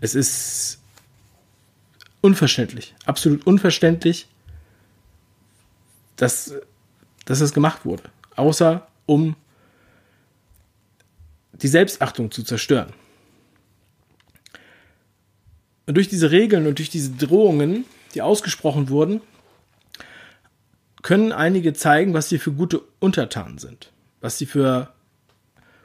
Es 0.00 0.14
ist 0.14 0.78
unverständlich, 2.20 2.94
absolut 3.04 3.44
unverständlich, 3.44 4.28
dass, 6.18 6.54
dass 7.24 7.38
das 7.38 7.54
gemacht 7.54 7.84
wurde. 7.84 8.04
Außer 8.36 8.86
um 9.06 9.34
die 11.54 11.68
Selbstachtung 11.68 12.30
zu 12.30 12.42
zerstören. 12.42 12.92
Und 15.86 15.96
durch 15.96 16.08
diese 16.08 16.30
Regeln 16.30 16.66
und 16.66 16.78
durch 16.78 16.90
diese 16.90 17.12
Drohungen, 17.12 17.86
die 18.14 18.20
ausgesprochen 18.20 18.90
wurden, 18.90 19.22
können 21.02 21.32
einige 21.32 21.72
zeigen, 21.72 22.12
was 22.12 22.28
sie 22.28 22.38
für 22.38 22.52
gute 22.52 22.82
Untertanen 22.98 23.58
sind, 23.58 23.90
was 24.20 24.36
sie 24.36 24.46
für 24.46 24.92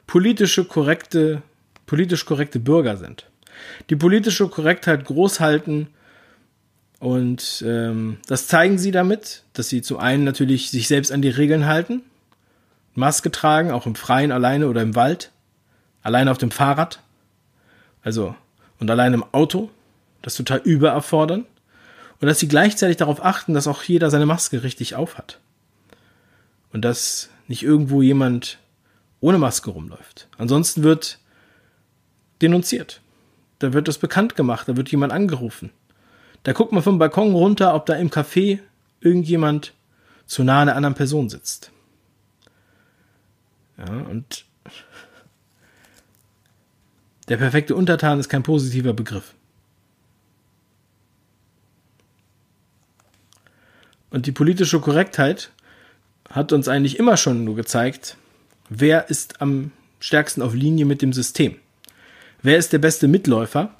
politische 0.06 0.64
korrekte, 0.64 1.42
politisch 1.86 2.26
korrekte 2.26 2.60
Bürger 2.60 2.96
sind. 2.96 3.30
Die 3.88 3.96
politische 3.96 4.48
Korrektheit 4.48 5.04
groß 5.04 5.40
halten 5.40 5.88
und 7.04 7.62
ähm, 7.66 8.16
das 8.28 8.46
zeigen 8.46 8.78
sie 8.78 8.90
damit, 8.90 9.42
dass 9.52 9.68
sie 9.68 9.82
zum 9.82 9.98
einen 9.98 10.24
natürlich 10.24 10.70
sich 10.70 10.88
selbst 10.88 11.12
an 11.12 11.20
die 11.20 11.28
Regeln 11.28 11.66
halten, 11.66 12.00
Maske 12.94 13.30
tragen, 13.30 13.72
auch 13.72 13.84
im 13.84 13.94
Freien 13.94 14.32
alleine 14.32 14.68
oder 14.68 14.80
im 14.80 14.94
Wald, 14.94 15.30
alleine 16.02 16.30
auf 16.30 16.38
dem 16.38 16.50
Fahrrad, 16.50 17.00
also 18.02 18.34
und 18.80 18.90
alleine 18.90 19.16
im 19.16 19.24
Auto, 19.32 19.68
das 20.22 20.34
total 20.34 20.62
übererfordern 20.64 21.44
und 22.22 22.26
dass 22.26 22.38
sie 22.38 22.48
gleichzeitig 22.48 22.96
darauf 22.96 23.22
achten, 23.22 23.52
dass 23.52 23.66
auch 23.66 23.82
jeder 23.82 24.08
seine 24.08 24.24
Maske 24.24 24.62
richtig 24.62 24.94
aufhat. 24.94 25.40
Und 26.72 26.86
dass 26.86 27.28
nicht 27.48 27.62
irgendwo 27.62 28.00
jemand 28.00 28.60
ohne 29.20 29.36
Maske 29.36 29.68
rumläuft. 29.68 30.28
Ansonsten 30.38 30.82
wird 30.82 31.18
denunziert. 32.40 33.02
Da 33.58 33.74
wird 33.74 33.88
das 33.88 33.98
bekannt 33.98 34.36
gemacht, 34.36 34.66
da 34.68 34.78
wird 34.78 34.90
jemand 34.90 35.12
angerufen. 35.12 35.70
Da 36.44 36.52
guckt 36.52 36.72
man 36.72 36.82
vom 36.82 36.98
Balkon 36.98 37.34
runter, 37.34 37.74
ob 37.74 37.86
da 37.86 37.94
im 37.94 38.10
Café 38.10 38.60
irgendjemand 39.00 39.72
zu 40.26 40.44
nahe 40.44 40.62
einer 40.62 40.76
anderen 40.76 40.94
Person 40.94 41.28
sitzt. 41.28 41.70
Ja, 43.78 43.92
und 43.92 44.44
der 47.28 47.38
perfekte 47.38 47.74
Untertan 47.74 48.20
ist 48.20 48.28
kein 48.28 48.42
positiver 48.42 48.92
Begriff. 48.92 49.34
Und 54.10 54.26
die 54.26 54.32
politische 54.32 54.80
Korrektheit 54.80 55.50
hat 56.30 56.52
uns 56.52 56.68
eigentlich 56.68 56.98
immer 56.98 57.16
schon 57.16 57.44
nur 57.44 57.56
gezeigt, 57.56 58.16
wer 58.68 59.08
ist 59.08 59.40
am 59.40 59.72
stärksten 59.98 60.42
auf 60.42 60.54
Linie 60.54 60.84
mit 60.84 61.02
dem 61.02 61.12
System. 61.12 61.56
Wer 62.42 62.58
ist 62.58 62.72
der 62.72 62.78
beste 62.78 63.08
Mitläufer? 63.08 63.74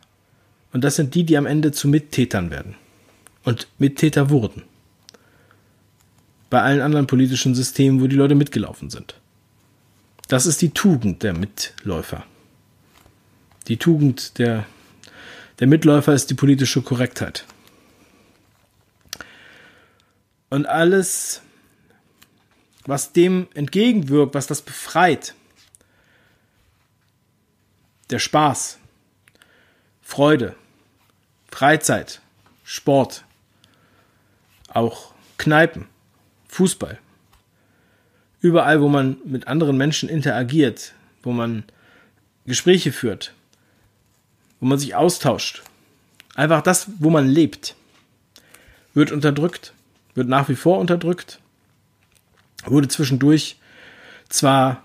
Und 0.74 0.82
das 0.82 0.96
sind 0.96 1.14
die, 1.14 1.22
die 1.22 1.36
am 1.38 1.46
Ende 1.46 1.70
zu 1.70 1.86
Mittätern 1.86 2.50
werden. 2.50 2.74
Und 3.44 3.68
Mittäter 3.78 4.28
wurden. 4.28 4.64
Bei 6.50 6.62
allen 6.62 6.80
anderen 6.80 7.06
politischen 7.06 7.54
Systemen, 7.54 8.00
wo 8.00 8.08
die 8.08 8.16
Leute 8.16 8.34
mitgelaufen 8.34 8.90
sind. 8.90 9.14
Das 10.26 10.46
ist 10.46 10.60
die 10.62 10.70
Tugend 10.70 11.22
der 11.22 11.32
Mitläufer. 11.32 12.26
Die 13.68 13.76
Tugend 13.76 14.36
der, 14.38 14.66
der 15.60 15.68
Mitläufer 15.68 16.12
ist 16.12 16.30
die 16.30 16.34
politische 16.34 16.82
Korrektheit. 16.82 17.44
Und 20.50 20.66
alles, 20.66 21.40
was 22.84 23.12
dem 23.12 23.46
entgegenwirkt, 23.54 24.34
was 24.34 24.48
das 24.48 24.60
befreit, 24.60 25.34
der 28.10 28.18
Spaß, 28.18 28.78
Freude, 30.02 30.56
Freizeit, 31.54 32.20
Sport, 32.64 33.24
auch 34.68 35.12
Kneipen, 35.38 35.86
Fußball, 36.48 36.98
überall, 38.40 38.80
wo 38.80 38.88
man 38.88 39.18
mit 39.24 39.46
anderen 39.46 39.76
Menschen 39.76 40.08
interagiert, 40.08 40.94
wo 41.22 41.32
man 41.32 41.64
Gespräche 42.44 42.92
führt, 42.92 43.34
wo 44.60 44.66
man 44.66 44.78
sich 44.78 44.94
austauscht, 44.94 45.62
einfach 46.34 46.60
das, 46.60 46.88
wo 46.98 47.08
man 47.10 47.28
lebt, 47.28 47.76
wird 48.92 49.12
unterdrückt 49.12 49.72
wird 50.14 50.28
nach 50.28 50.48
wie 50.48 50.54
vor 50.54 50.78
unterdrückt, 50.78 51.40
wurde 52.64 52.88
zwischendurch 52.88 53.56
zwar 54.28 54.82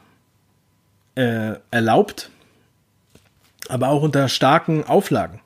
äh, 1.15 1.55
erlaubt, 1.71 2.29
aber 3.67 3.89
auch 3.89 4.01
unter 4.01 4.27
starken 4.27 4.83
Auflagen. 4.83 5.39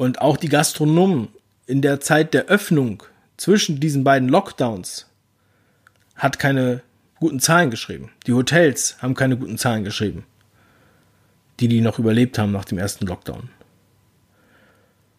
Und 0.00 0.22
auch 0.22 0.38
die 0.38 0.48
Gastronomen 0.48 1.28
in 1.66 1.82
der 1.82 2.00
Zeit 2.00 2.32
der 2.32 2.46
Öffnung 2.46 3.02
zwischen 3.36 3.80
diesen 3.80 4.02
beiden 4.02 4.30
Lockdowns 4.30 5.04
hat 6.16 6.38
keine 6.38 6.82
guten 7.16 7.38
Zahlen 7.38 7.68
geschrieben. 7.68 8.10
Die 8.26 8.32
Hotels 8.32 8.96
haben 9.02 9.12
keine 9.12 9.36
guten 9.36 9.58
Zahlen 9.58 9.84
geschrieben. 9.84 10.24
Die, 11.60 11.68
die 11.68 11.82
noch 11.82 11.98
überlebt 11.98 12.38
haben 12.38 12.50
nach 12.50 12.64
dem 12.64 12.78
ersten 12.78 13.06
Lockdown. 13.06 13.50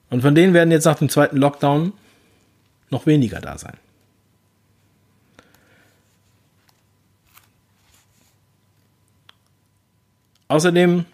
Und 0.09 0.21
von 0.21 0.33
denen 0.33 0.55
werden 0.55 0.71
jetzt 0.71 0.85
nach 0.85 0.97
dem 0.97 1.09
zweiten 1.09 1.37
Lockdown 1.37 1.93
noch 2.89 3.05
weniger 3.05 3.39
da 3.39 3.59
sein. 3.59 3.77
Außerdem 10.47 11.05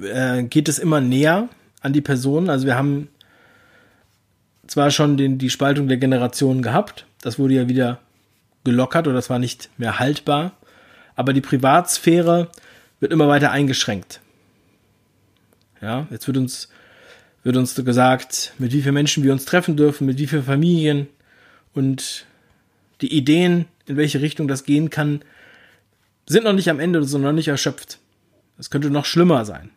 äh, 0.00 0.42
geht 0.42 0.68
es 0.68 0.80
immer 0.80 1.00
näher 1.00 1.48
an 1.84 1.92
die 1.92 2.00
Personen. 2.00 2.50
Also 2.50 2.66
wir 2.66 2.76
haben 2.76 3.08
zwar 4.66 4.90
schon 4.90 5.16
den, 5.16 5.38
die 5.38 5.50
Spaltung 5.50 5.88
der 5.88 5.98
Generationen 5.98 6.62
gehabt, 6.62 7.06
das 7.22 7.38
wurde 7.38 7.54
ja 7.54 7.68
wieder 7.68 8.00
gelockert 8.64 9.06
oder 9.06 9.16
das 9.16 9.30
war 9.30 9.38
nicht 9.38 9.68
mehr 9.78 9.98
haltbar, 9.98 10.52
aber 11.16 11.32
die 11.32 11.42
Privatsphäre 11.42 12.50
wird 12.98 13.12
immer 13.12 13.28
weiter 13.28 13.50
eingeschränkt. 13.50 14.20
Ja, 15.80 16.06
jetzt 16.10 16.26
wird 16.26 16.38
uns 16.38 16.68
wird 17.42 17.56
uns 17.58 17.74
gesagt, 17.74 18.54
mit 18.58 18.72
wie 18.72 18.80
vielen 18.80 18.94
Menschen 18.94 19.22
wir 19.22 19.32
uns 19.32 19.44
treffen 19.44 19.76
dürfen, 19.76 20.06
mit 20.06 20.18
wie 20.18 20.26
vielen 20.26 20.44
Familien. 20.44 21.08
Und 21.74 22.24
Die 23.02 23.14
Ideen, 23.14 23.66
in 23.86 23.98
welche 23.98 24.22
Richtung 24.22 24.48
das 24.48 24.64
gehen 24.64 24.88
kann, 24.88 25.20
sind 26.26 26.44
noch 26.44 26.54
nicht 26.54 26.70
am 26.70 26.80
Ende, 26.80 27.04
sondern 27.04 27.32
noch 27.32 27.36
nicht 27.36 27.48
erschöpft. 27.48 27.98
Es 28.56 28.70
könnte 28.70 28.88
noch 28.88 29.04
schlimmer 29.04 29.44
sein. 29.44 29.70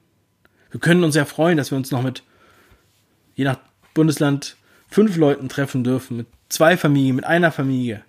Wir 0.72 0.80
können 0.80 1.04
uns 1.04 1.16
ja 1.16 1.26
freuen, 1.26 1.58
dass 1.58 1.72
wir 1.72 1.78
uns 1.78 1.92
noch 1.92 2.02
mit, 2.02 2.24
je 3.36 3.46
nach 3.46 3.60
Bundesland, 3.94 4.58
fünf 4.90 5.18
Leuten 5.18 5.50
treffen 5.50 5.84
dürfen, 5.84 6.18
mit 6.18 6.28
zwei 6.50 6.78
Familien, 6.78 7.16
mit 7.16 7.26
einer 7.26 7.52
Familie. 7.52 8.04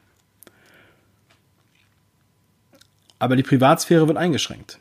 Aber 3.19 3.37
die 3.37 3.43
Privatsphäre 3.43 4.07
wird 4.07 4.17
eingeschränkt. 4.17 4.79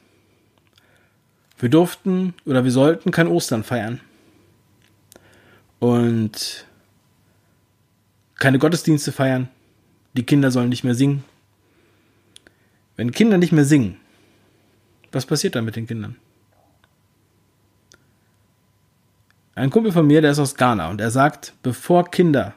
Wir 1.60 1.70
durften 1.70 2.36
oder 2.46 2.64
wir 2.64 2.72
sollten 2.72 3.12
kein 3.12 3.28
Ostern 3.28 3.64
feiern. 3.64 4.00
Und 5.80 6.68
keine 8.36 8.60
Gottesdienste 8.60 9.12
feiern. 9.12 9.50
Die 10.14 10.24
Kinder 10.24 10.52
sollen 10.52 10.70
nicht 10.70 10.84
mehr 10.84 10.96
singen. 10.96 11.24
Wenn 12.96 13.12
Kinder 13.12 13.38
nicht 13.38 13.52
mehr 13.52 13.66
singen, 13.66 13.98
was 15.12 15.26
passiert 15.26 15.56
dann 15.56 15.66
mit 15.66 15.76
den 15.76 15.88
Kindern? 15.88 16.16
Ein 19.58 19.72
Kumpel 19.72 19.92
von 19.92 20.06
mir, 20.06 20.22
der 20.22 20.30
ist 20.30 20.38
aus 20.38 20.54
Ghana 20.54 20.88
und 20.92 21.02
er 21.02 21.10
sagt, 21.10 21.54
bevor 21.64 22.12
Kinder 22.12 22.54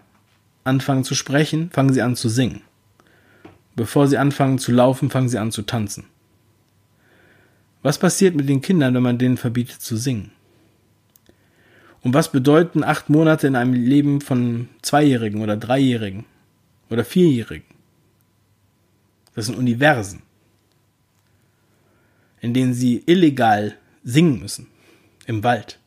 anfangen 0.65 1.03
zu 1.03 1.15
sprechen, 1.15 1.71
fangen 1.71 1.95
sie 1.95 2.03
an 2.03 2.15
zu 2.15 2.29
singen. 2.29 2.61
Bevor 3.75 4.07
sie 4.07 4.19
anfangen 4.19 4.59
zu 4.59 4.71
laufen, 4.71 5.09
fangen 5.09 5.31
sie 5.31 5.39
an 5.39 5.51
zu 5.51 5.63
tanzen. 5.63 6.05
Was 7.83 7.97
passiert 7.97 8.35
mit 8.35 8.51
den 8.51 8.61
Kindern, 8.61 8.93
wenn 8.93 9.03
man 9.03 9.17
denen 9.17 9.39
verbietet 9.39 9.81
zu 9.81 9.97
singen? 9.97 10.33
Und 12.03 12.13
was 12.13 12.33
bedeuten 12.33 12.85
acht 12.85 13.09
Monate 13.09 13.47
in 13.47 13.57
einem 13.57 13.73
Leben 13.73 14.21
von 14.21 14.69
Zweijährigen 14.83 15.41
oder 15.41 15.57
Dreijährigen 15.57 16.27
oder 16.91 17.07
Vierjährigen? 17.07 17.75
Das 19.35 19.47
sind 19.47 19.57
Universen, 19.57 20.21
in 22.43 22.53
denen 22.53 22.75
sie 22.75 23.03
illegal 23.07 23.75
singen 24.05 24.39
müssen, 24.39 24.67
im 25.25 25.43
Wald. 25.43 25.80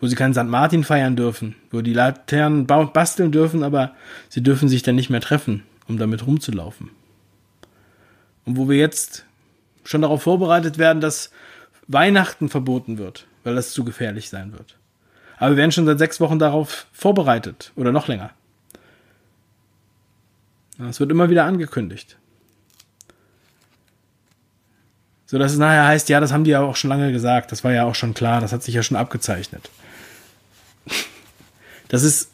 Wo 0.00 0.06
sie 0.06 0.16
keinen 0.16 0.32
St. 0.34 0.44
Martin 0.44 0.82
feiern 0.82 1.14
dürfen, 1.14 1.56
wo 1.70 1.82
die 1.82 1.92
Laternen 1.92 2.66
basteln 2.66 3.32
dürfen, 3.32 3.62
aber 3.62 3.94
sie 4.28 4.42
dürfen 4.42 4.68
sich 4.68 4.82
dann 4.82 4.94
nicht 4.94 5.10
mehr 5.10 5.20
treffen, 5.20 5.62
um 5.88 5.98
damit 5.98 6.26
rumzulaufen. 6.26 6.90
Und 8.46 8.56
wo 8.56 8.68
wir 8.68 8.76
jetzt 8.76 9.26
schon 9.84 10.02
darauf 10.02 10.22
vorbereitet 10.22 10.78
werden, 10.78 11.00
dass 11.00 11.30
Weihnachten 11.86 12.48
verboten 12.48 12.98
wird, 12.98 13.26
weil 13.44 13.54
das 13.54 13.72
zu 13.72 13.84
gefährlich 13.84 14.30
sein 14.30 14.52
wird. 14.52 14.76
Aber 15.38 15.50
wir 15.50 15.56
werden 15.56 15.72
schon 15.72 15.86
seit 15.86 15.98
sechs 15.98 16.20
Wochen 16.20 16.38
darauf 16.38 16.86
vorbereitet 16.92 17.72
oder 17.76 17.92
noch 17.92 18.08
länger. 18.08 18.30
Es 20.88 21.00
wird 21.00 21.10
immer 21.10 21.28
wieder 21.28 21.44
angekündigt. 21.44 22.16
So 25.26 25.38
dass 25.38 25.52
es 25.52 25.58
nachher 25.58 25.86
heißt, 25.86 26.08
ja, 26.08 26.20
das 26.20 26.32
haben 26.32 26.44
die 26.44 26.50
ja 26.50 26.60
auch 26.60 26.76
schon 26.76 26.90
lange 26.90 27.12
gesagt, 27.12 27.52
das 27.52 27.62
war 27.62 27.72
ja 27.72 27.84
auch 27.84 27.94
schon 27.94 28.14
klar, 28.14 28.40
das 28.40 28.52
hat 28.52 28.62
sich 28.62 28.74
ja 28.74 28.82
schon 28.82 28.96
abgezeichnet. 28.96 29.70
Das 31.90 32.02
ist 32.02 32.30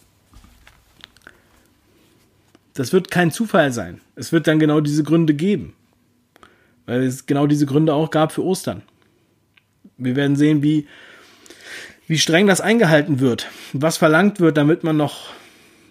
das 2.76 2.92
wird 2.92 3.10
kein 3.10 3.30
Zufall 3.30 3.72
sein. 3.72 4.02
Es 4.16 4.32
wird 4.32 4.46
dann 4.46 4.58
genau 4.58 4.80
diese 4.80 5.02
Gründe 5.02 5.32
geben. 5.32 5.74
Weil 6.84 7.02
es 7.02 7.24
genau 7.24 7.46
diese 7.46 7.64
Gründe 7.64 7.94
auch 7.94 8.10
gab 8.10 8.32
für 8.32 8.44
Ostern. 8.44 8.82
Wir 9.96 10.14
werden 10.14 10.36
sehen, 10.36 10.62
wie, 10.62 10.86
wie 12.06 12.18
streng 12.18 12.46
das 12.46 12.60
eingehalten 12.60 13.18
wird. 13.18 13.48
Was 13.72 13.96
verlangt 13.96 14.40
wird, 14.40 14.58
damit 14.58 14.84
man 14.84 14.98
noch 14.98 15.32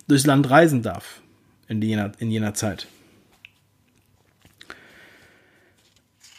durchs 0.07 0.27
Land 0.27 0.49
reisen 0.51 0.83
darf 0.83 1.21
in 1.67 1.81
jener, 1.81 2.11
in 2.19 2.29
jener 2.29 2.53
Zeit. 2.53 2.85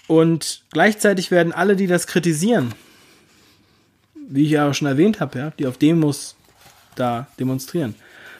Und 0.06 0.62
gleichzeitig 0.70 1.32
werden 1.32 1.52
alle, 1.52 1.74
die 1.74 1.88
das 1.88 2.06
kritisieren, 2.06 2.72
wie 4.28 4.44
ich 4.44 4.50
ja 4.50 4.70
auch 4.70 4.74
schon 4.74 4.86
erwähnt 4.86 5.18
habe, 5.18 5.38
ja, 5.38 5.50
die 5.58 5.66
auf 5.66 5.76
Demos 5.76 6.35
da 6.96 7.28
demonstrieren, 7.38 7.94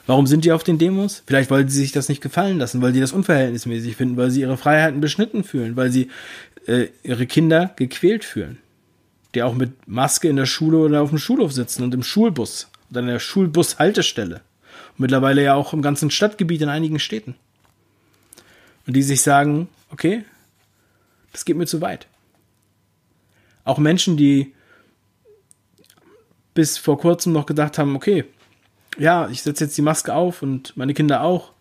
Warum 0.07 0.25
sind 0.25 0.45
die 0.45 0.53
auf 0.53 0.63
den 0.63 0.77
Demos? 0.77 1.21
Vielleicht, 1.27 1.51
weil 1.51 1.67
sie 1.67 1.81
sich 1.81 1.91
das 1.91 2.07
nicht 2.07 2.21
gefallen 2.21 2.57
lassen, 2.57 2.81
weil 2.81 2.93
sie 2.93 3.01
das 3.01 3.11
unverhältnismäßig 3.11 3.97
finden, 3.97 4.15
weil 4.15 4.31
sie 4.31 4.39
ihre 4.39 4.55
Freiheiten 4.55 5.01
beschnitten 5.01 5.43
fühlen, 5.43 5.75
weil 5.75 5.91
sie 5.91 6.09
äh, 6.65 6.87
ihre 7.03 7.27
Kinder 7.27 7.73
gequält 7.75 8.23
fühlen. 8.23 8.57
Die 9.35 9.43
auch 9.43 9.53
mit 9.53 9.85
Maske 9.85 10.29
in 10.29 10.37
der 10.37 10.45
Schule 10.45 10.77
oder 10.77 11.01
auf 11.01 11.09
dem 11.09 11.17
Schulhof 11.17 11.51
sitzen 11.51 11.83
und 11.83 11.93
im 11.93 12.03
Schulbus 12.03 12.69
oder 12.89 13.01
in 13.01 13.07
der 13.07 13.19
Schulbushaltestelle. 13.19 14.41
mittlerweile 14.95 15.43
ja 15.43 15.55
auch 15.55 15.73
im 15.73 15.81
ganzen 15.81 16.09
Stadtgebiet 16.09 16.61
in 16.61 16.69
einigen 16.69 16.99
Städten. 16.99 17.35
Und 18.87 18.95
die 18.95 19.03
sich 19.03 19.21
sagen, 19.21 19.67
okay, 19.91 20.23
das 21.33 21.43
geht 21.43 21.57
mir 21.57 21.67
zu 21.67 21.81
weit. 21.81 22.07
Auch 23.65 23.77
Menschen, 23.77 24.15
die 24.15 24.53
bis 26.53 26.77
vor 26.77 26.97
kurzem 26.97 27.33
noch 27.33 27.45
gedacht 27.45 27.77
haben, 27.77 27.97
okay, 27.97 28.23
ja, 28.97 29.27
ich 29.29 29.43
setze 29.43 29.65
jetzt 29.65 29.77
die 29.77 29.81
Maske 29.81 30.13
auf 30.13 30.41
und 30.41 30.75
meine 30.77 30.93
Kinder 30.93 31.21
auch, 31.21 31.51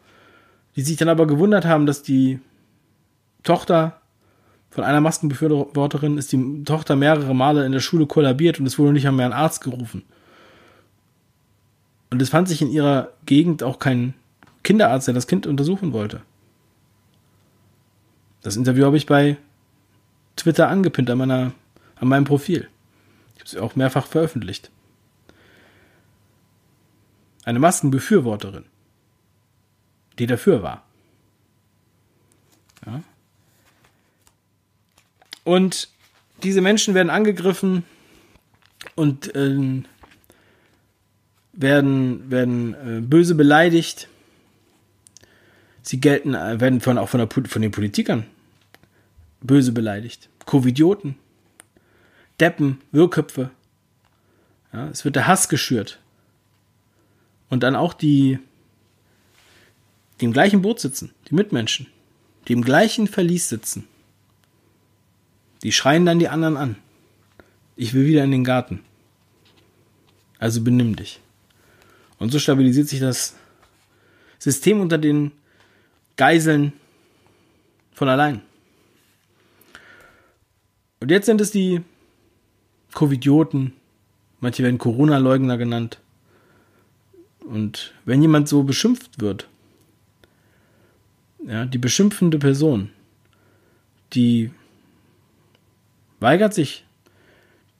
die 0.75 0.83
sich 0.83 0.97
dann 0.97 1.09
aber 1.09 1.27
gewundert 1.27 1.65
haben, 1.65 1.87
dass 1.87 2.03
die 2.03 2.41
Tochter 3.43 4.01
von 4.71 4.85
einer 4.85 5.01
Maskenbefürworterin 5.01 6.19
ist 6.19 6.33
die 6.33 6.65
Tochter 6.65 6.97
mehrere 6.97 7.35
Male 7.35 7.65
in 7.65 7.73
der 7.73 7.81
Schule 7.81 8.07
kollabiert 8.07 8.61
und 8.61 8.67
es 8.67 8.79
wurde 8.79 8.93
nicht 8.93 9.07
einmal 9.07 9.27
ein 9.27 9.33
Arzt 9.33 9.62
gerufen. 9.62 10.03
Und 12.11 12.21
es 12.21 12.29
fand 12.29 12.49
sich 12.49 12.62
in 12.62 12.71
ihrer 12.71 13.11
Gegend 13.25 13.62
auch 13.62 13.79
kein 13.79 14.15
Kinderarzt, 14.62 15.07
der 15.07 15.15
das 15.15 15.27
Kind 15.27 15.47
untersuchen 15.47 15.93
wollte. 15.93 16.23
Das 18.43 18.57
Interview 18.57 18.85
habe 18.85 18.97
ich 18.97 19.07
bei 19.07 19.39
Twitter 20.37 20.69
angepinnt 20.69 21.11
an, 21.11 21.19
meiner, 21.19 21.53
an 21.97 22.09
meinem 22.09 22.25
Profil. 22.25 22.69
Ich 23.35 23.41
habe 23.41 23.49
es 23.49 23.57
auch 23.57 23.77
mehrfach 23.77 24.07
veröffentlicht 24.07 24.71
eine 27.47 27.61
Maskenbefürworterin, 27.61 28.65
die 30.19 30.27
dafür 30.27 30.63
war. 30.63 30.85
Ja. 32.85 33.03
Und 35.45 35.89
diese 36.43 36.61
Menschen 36.61 36.95
werden 36.95 37.09
angegriffen 37.09 37.85
und 38.97 39.35
äh, 39.35 39.83
werden, 41.53 42.31
werden 42.31 42.75
äh, 42.75 43.01
böse 43.01 43.37
beleidigt. 43.37 44.09
Sie 45.83 46.01
gelten, 46.01 46.35
äh, 46.35 46.61
werden 46.61 46.81
von, 46.81 46.99
auch 46.99 47.09
von, 47.09 47.21
der, 47.21 47.49
von 47.49 47.63
den 47.63 47.71
Politikern 47.71 48.27
böse 49.41 49.71
beleidigt. 49.71 50.29
Covidioten, 50.47 51.15
Deppen, 52.41 52.81
Wirrköpfe. 52.91 53.51
Ja, 54.73 54.89
es 54.89 55.05
wird 55.05 55.15
der 55.15 55.29
Hass 55.29 55.49
geschürt 55.49 56.01
und 57.49 57.63
dann 57.63 57.77
auch 57.77 57.95
die, 57.95 58.39
die 60.21 60.25
im 60.25 60.33
gleichen 60.33 60.63
Boot 60.63 60.81
sitzen, 60.81 61.13
die 61.29 61.35
Mitmenschen, 61.35 61.87
die 62.49 62.53
im 62.53 62.63
gleichen 62.63 63.07
Verlies 63.07 63.49
sitzen, 63.49 63.87
die 65.63 65.73
schreien 65.73 66.07
dann 66.07 66.19
die 66.19 66.29
anderen 66.29 66.57
an. 66.57 66.77
Ich 67.77 67.93
will 67.95 68.07
wieder 68.07 68.25
in 68.25 68.31
den 68.31 68.45
Garten. 68.45 68.81
Also 70.39 70.63
benimm 70.63 70.97
dich. 70.97 71.21
Und 72.19 72.31
so 72.31 72.39
stabilisiert 72.39 72.89
sich 72.89 73.01
das 73.01 73.35
System 74.39 74.81
unter 74.81 74.99
den 74.99 75.33
Geiseln 76.17 76.73
von 77.92 78.09
allein. 78.09 78.42
Und 81.01 81.11
jetzt 81.11 81.27
sind 81.27 81.40
es 81.40 81.51
die 81.51 81.83
Covidioten, 82.94 83.75
manche 84.40 84.63
werden 84.63 84.79
Corona-Leugner 84.79 85.59
genannt, 85.59 86.01
und 87.47 87.94
wenn 88.05 88.23
jemand 88.23 88.49
so 88.49 88.63
beschimpft 88.63 89.21
wird, 89.21 89.49
ja, 91.47 91.65
die 91.65 91.79
beschimpfende 91.79 92.38
Person, 92.38 92.90
die 94.13 94.51
weigert 96.19 96.55
sich, 96.55 96.85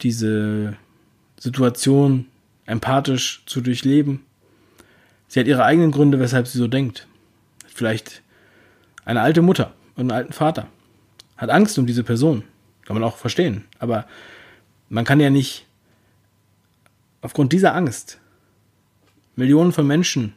diese 0.03 0.77
Situation 1.39 2.27
empathisch 2.67 3.43
zu 3.47 3.61
durchleben. 3.61 4.25
Sie 5.29 5.41
hat 5.41 5.47
ihre 5.47 5.65
eigenen 5.65 5.91
Gründe, 5.91 6.21
weshalb 6.21 6.47
sie 6.47 6.59
so 6.59 6.69
denkt. 6.69 7.07
Vielleicht 7.67 8.23
eine 9.05 9.21
alte 9.21 9.43
Mutter 9.43 9.75
und 9.97 10.03
einen 10.03 10.11
alten 10.13 10.33
Vater. 10.33 10.69
Hat 11.37 11.51
Angst 11.51 11.79
um 11.79 11.87
diese 11.87 12.05
Person. 12.05 12.45
Kann 12.85 12.95
man 12.95 13.05
auch 13.05 13.17
verstehen. 13.17 13.65
Aber 13.79 14.07
man 14.89 15.05
kann 15.05 15.21
ja 15.21 15.31
nicht 15.31 15.67
aufgrund 17.21 17.53
dieser 17.53 17.75
Angst 17.75 18.21
Millionen 19.37 19.73
von 19.73 19.87
Menschen 19.87 20.35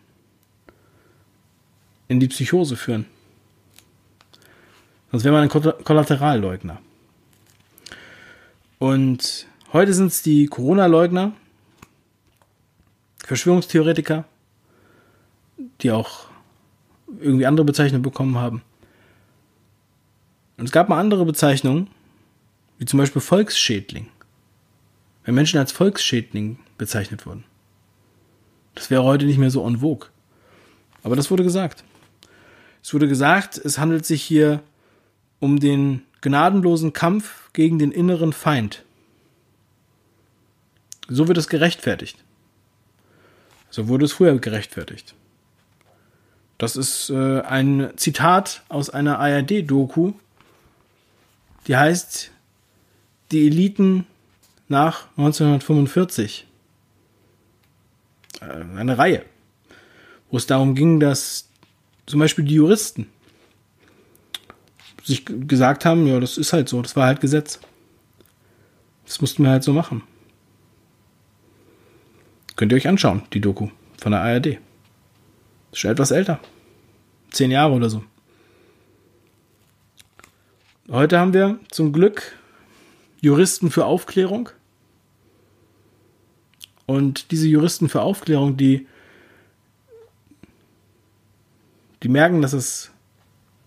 in 2.09 2.19
die 2.19 2.27
Psychose 2.27 2.75
führen. 2.75 3.05
Sonst 5.11 5.23
wäre 5.23 5.33
man 5.33 5.43
ein 5.43 5.83
Kollateralleugner. 5.83 6.81
Und 8.77 9.47
heute 9.73 9.93
sind 9.93 10.07
es 10.07 10.21
die 10.21 10.45
Corona-Leugner, 10.47 11.33
Verschwörungstheoretiker, 13.25 14.25
die 15.81 15.91
auch 15.91 16.27
irgendwie 17.19 17.45
andere 17.45 17.65
Bezeichnungen 17.65 18.03
bekommen 18.03 18.37
haben. 18.37 18.61
Und 20.57 20.65
es 20.65 20.71
gab 20.71 20.89
mal 20.89 20.99
andere 20.99 21.25
Bezeichnungen, 21.25 21.87
wie 22.77 22.85
zum 22.85 22.99
Beispiel 22.99 23.21
Volksschädling. 23.21 24.07
Wenn 25.23 25.35
Menschen 25.35 25.59
als 25.59 25.71
Volksschädling 25.71 26.59
bezeichnet 26.77 27.25
wurden. 27.25 27.43
Das 28.75 28.89
wäre 28.89 29.03
heute 29.03 29.25
nicht 29.25 29.37
mehr 29.37 29.51
so 29.51 29.65
en 29.67 29.79
vogue. 29.79 30.09
Aber 31.03 31.15
das 31.15 31.31
wurde 31.31 31.43
gesagt. 31.43 31.83
Es 32.83 32.93
wurde 32.93 33.07
gesagt, 33.07 33.57
es 33.57 33.77
handelt 33.77 34.05
sich 34.05 34.23
hier 34.23 34.61
um 35.39 35.59
den 35.59 36.03
gnadenlosen 36.21 36.93
Kampf 36.93 37.51
gegen 37.53 37.79
den 37.79 37.91
inneren 37.91 38.33
Feind. 38.33 38.83
So 41.07 41.27
wird 41.27 41.37
es 41.37 41.47
gerechtfertigt. 41.47 42.17
So 43.69 43.87
wurde 43.87 44.05
es 44.05 44.13
früher 44.13 44.37
gerechtfertigt. 44.37 45.15
Das 46.57 46.75
ist 46.75 47.09
äh, 47.09 47.41
ein 47.41 47.91
Zitat 47.95 48.63
aus 48.67 48.89
einer 48.89 49.19
ARD-Doku, 49.19 50.13
die 51.67 51.77
heißt 51.77 52.31
Die 53.31 53.47
Eliten 53.47 54.05
nach 54.67 55.07
1945. 55.17 56.48
Äh, 58.41 58.77
eine 58.77 58.97
Reihe, 58.97 59.23
wo 60.29 60.37
es 60.37 60.47
darum 60.47 60.75
ging, 60.75 60.99
dass 60.99 61.49
zum 62.05 62.19
Beispiel 62.19 62.45
die 62.45 62.55
Juristen 62.55 63.07
sich 65.03 65.25
gesagt 65.25 65.85
haben, 65.85 66.05
ja, 66.07 66.19
das 66.19 66.37
ist 66.37 66.53
halt 66.53 66.69
so, 66.69 66.81
das 66.81 66.95
war 66.95 67.07
halt 67.07 67.21
Gesetz. 67.21 67.59
Das 69.05 69.21
mussten 69.21 69.43
wir 69.43 69.49
halt 69.49 69.63
so 69.63 69.73
machen. 69.73 70.03
Könnt 72.55 72.71
ihr 72.71 72.75
euch 72.75 72.87
anschauen, 72.87 73.23
die 73.33 73.41
Doku 73.41 73.69
von 73.97 74.11
der 74.11 74.21
ARD. 74.21 74.59
Ist 75.71 75.79
schon 75.79 75.91
etwas 75.91 76.11
älter. 76.11 76.39
Zehn 77.31 77.51
Jahre 77.51 77.73
oder 77.73 77.89
so. 77.89 78.03
Heute 80.89 81.19
haben 81.19 81.33
wir 81.33 81.59
zum 81.69 81.93
Glück 81.93 82.35
Juristen 83.21 83.69
für 83.71 83.85
Aufklärung. 83.85 84.49
Und 86.89 87.29
diese 87.29 87.47
Juristen 87.47 87.87
für 87.87 88.01
Aufklärung, 88.01 88.57
die, 88.57 88.87
die 92.01 92.09
merken, 92.09 92.41
dass 92.41 92.53
es 92.53 92.89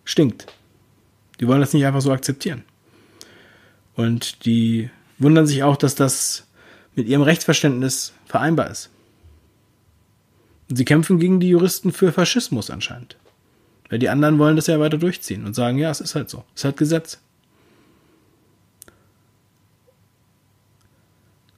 stinkt. 0.02 0.48
Die 1.38 1.46
wollen 1.46 1.60
das 1.60 1.72
nicht 1.72 1.86
einfach 1.86 2.00
so 2.00 2.10
akzeptieren. 2.10 2.64
Und 3.94 4.44
die 4.44 4.90
wundern 5.18 5.46
sich 5.46 5.62
auch, 5.62 5.76
dass 5.76 5.94
das 5.94 6.48
mit 6.96 7.06
ihrem 7.06 7.22
Rechtsverständnis 7.22 8.12
vereinbar 8.26 8.68
ist. 8.68 8.90
Und 10.68 10.74
sie 10.74 10.84
kämpfen 10.84 11.20
gegen 11.20 11.38
die 11.38 11.50
Juristen 11.50 11.92
für 11.92 12.10
Faschismus 12.10 12.70
anscheinend. 12.70 13.16
Weil 13.88 14.00
die 14.00 14.08
anderen 14.08 14.40
wollen 14.40 14.56
das 14.56 14.66
ja 14.66 14.80
weiter 14.80 14.98
durchziehen 14.98 15.46
und 15.46 15.54
sagen, 15.54 15.78
ja, 15.78 15.90
es 15.90 16.00
ist 16.00 16.16
halt 16.16 16.28
so. 16.28 16.44
Es 16.56 16.62
ist 16.62 16.64
halt 16.64 16.76
Gesetz. 16.76 17.20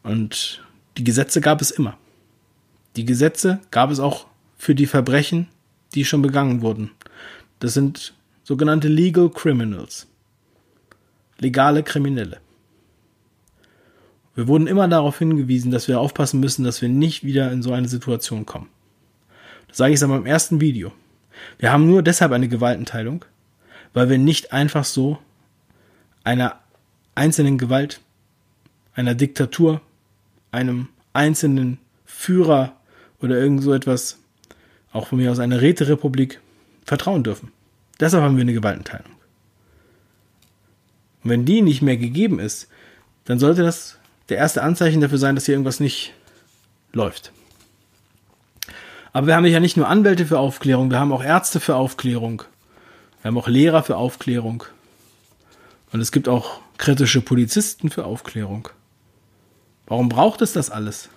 Und 0.03 0.63
die 0.97 1.05
Gesetze 1.05 1.41
gab 1.41 1.61
es 1.61 1.71
immer. 1.71 1.97
Die 2.97 3.05
Gesetze 3.05 3.61
gab 3.71 3.91
es 3.91 3.99
auch 3.99 4.27
für 4.57 4.75
die 4.75 4.87
Verbrechen, 4.87 5.49
die 5.95 6.05
schon 6.05 6.23
begangen 6.23 6.63
wurden. 6.63 6.91
Das 7.59 7.75
sind 7.75 8.15
sogenannte 8.45 8.89
Legal 8.89 9.31
Criminals. 9.31 10.07
Legale 11.39 11.83
Kriminelle. 11.83 12.41
Wir 14.35 14.49
wurden 14.49 14.67
immer 14.67 14.89
darauf 14.89 15.19
hingewiesen, 15.19 15.71
dass 15.71 15.89
wir 15.89 16.01
aufpassen 16.01 16.41
müssen, 16.41 16.65
dass 16.65 16.83
wir 16.83 16.89
nicht 16.89 17.25
wieder 17.25 17.53
in 17.53 17.63
so 17.63 17.73
eine 17.73 17.89
Situation 17.89 18.47
kommen. 18.47 18.69
Das 19.69 19.79
sage 19.79 19.95
ich 19.95 20.03
aber 20.03 20.17
im 20.17 20.27
ersten 20.27 20.61
Video. 20.61 20.93
Wir 21.59 21.73
haben 21.73 21.87
nur 21.87 22.03
deshalb 22.03 22.33
eine 22.33 22.49
Gewaltenteilung, 22.49 23.25
weil 23.93 24.09
wir 24.09 24.19
nicht 24.19 24.53
einfach 24.53 24.85
so 24.85 25.19
einer 26.25 26.59
einzelnen 27.15 27.59
Gewalt, 27.59 28.01
einer 28.95 29.15
Diktatur, 29.15 29.81
einem 30.55 30.89
einzelnen 31.13 31.79
Führer 32.05 32.77
oder 33.21 33.39
irgend 33.39 33.63
so 33.63 33.73
etwas, 33.73 34.19
auch 34.93 35.09
von 35.09 35.19
mir 35.19 35.31
aus 35.31 35.39
einer 35.39 35.61
Räterepublik, 35.61 36.41
vertrauen 36.85 37.25
dürfen. 37.25 37.53
Deshalb 38.01 38.23
haben 38.23 38.37
wir 38.37 38.43
eine 38.43 38.53
Gewaltenteilung. 38.53 39.13
Und 41.23 41.31
wenn 41.31 41.45
die 41.45 41.63
nicht 41.63 41.83
mehr 41.83 41.97
gegeben 41.97 42.39
ist, 42.39 42.69
dann 43.25 43.39
sollte 43.39 43.63
das 43.63 43.99
der 44.29 44.39
erste 44.39 44.63
Anzeichen 44.63 45.01
dafür 45.01 45.19
sein, 45.19 45.35
dass 45.35 45.47
hier 45.47 45.55
irgendwas 45.55 45.81
nicht 45.81 46.13
läuft. 46.93 47.33
Aber 49.13 49.27
wir 49.27 49.37
haben 49.37 49.47
ja 49.47 49.61
nicht 49.61 49.77
nur 49.77 49.89
Anwälte 49.89 50.27
für 50.27 50.39
Aufklärung, 50.39 50.91
wir 50.91 50.99
haben 50.99 51.13
auch 51.13 51.23
Ärzte 51.23 51.61
für 51.61 51.77
Aufklärung. 51.77 52.43
Wir 53.23 53.29
haben 53.29 53.39
auch 53.39 53.49
Lehrer 53.49 53.83
für 53.83 53.97
Aufklärung. 53.97 54.65
Und 55.93 56.01
es 56.01 56.13
gibt 56.13 56.29
auch 56.29 56.61
kritische 56.77 57.21
Polizisten 57.21 57.91
für 57.91 58.05
Aufklärung. 58.05 58.69
Warum 59.87 60.09
braucht 60.09 60.41
es 60.43 60.53
das 60.53 60.71
alles? 60.71 61.09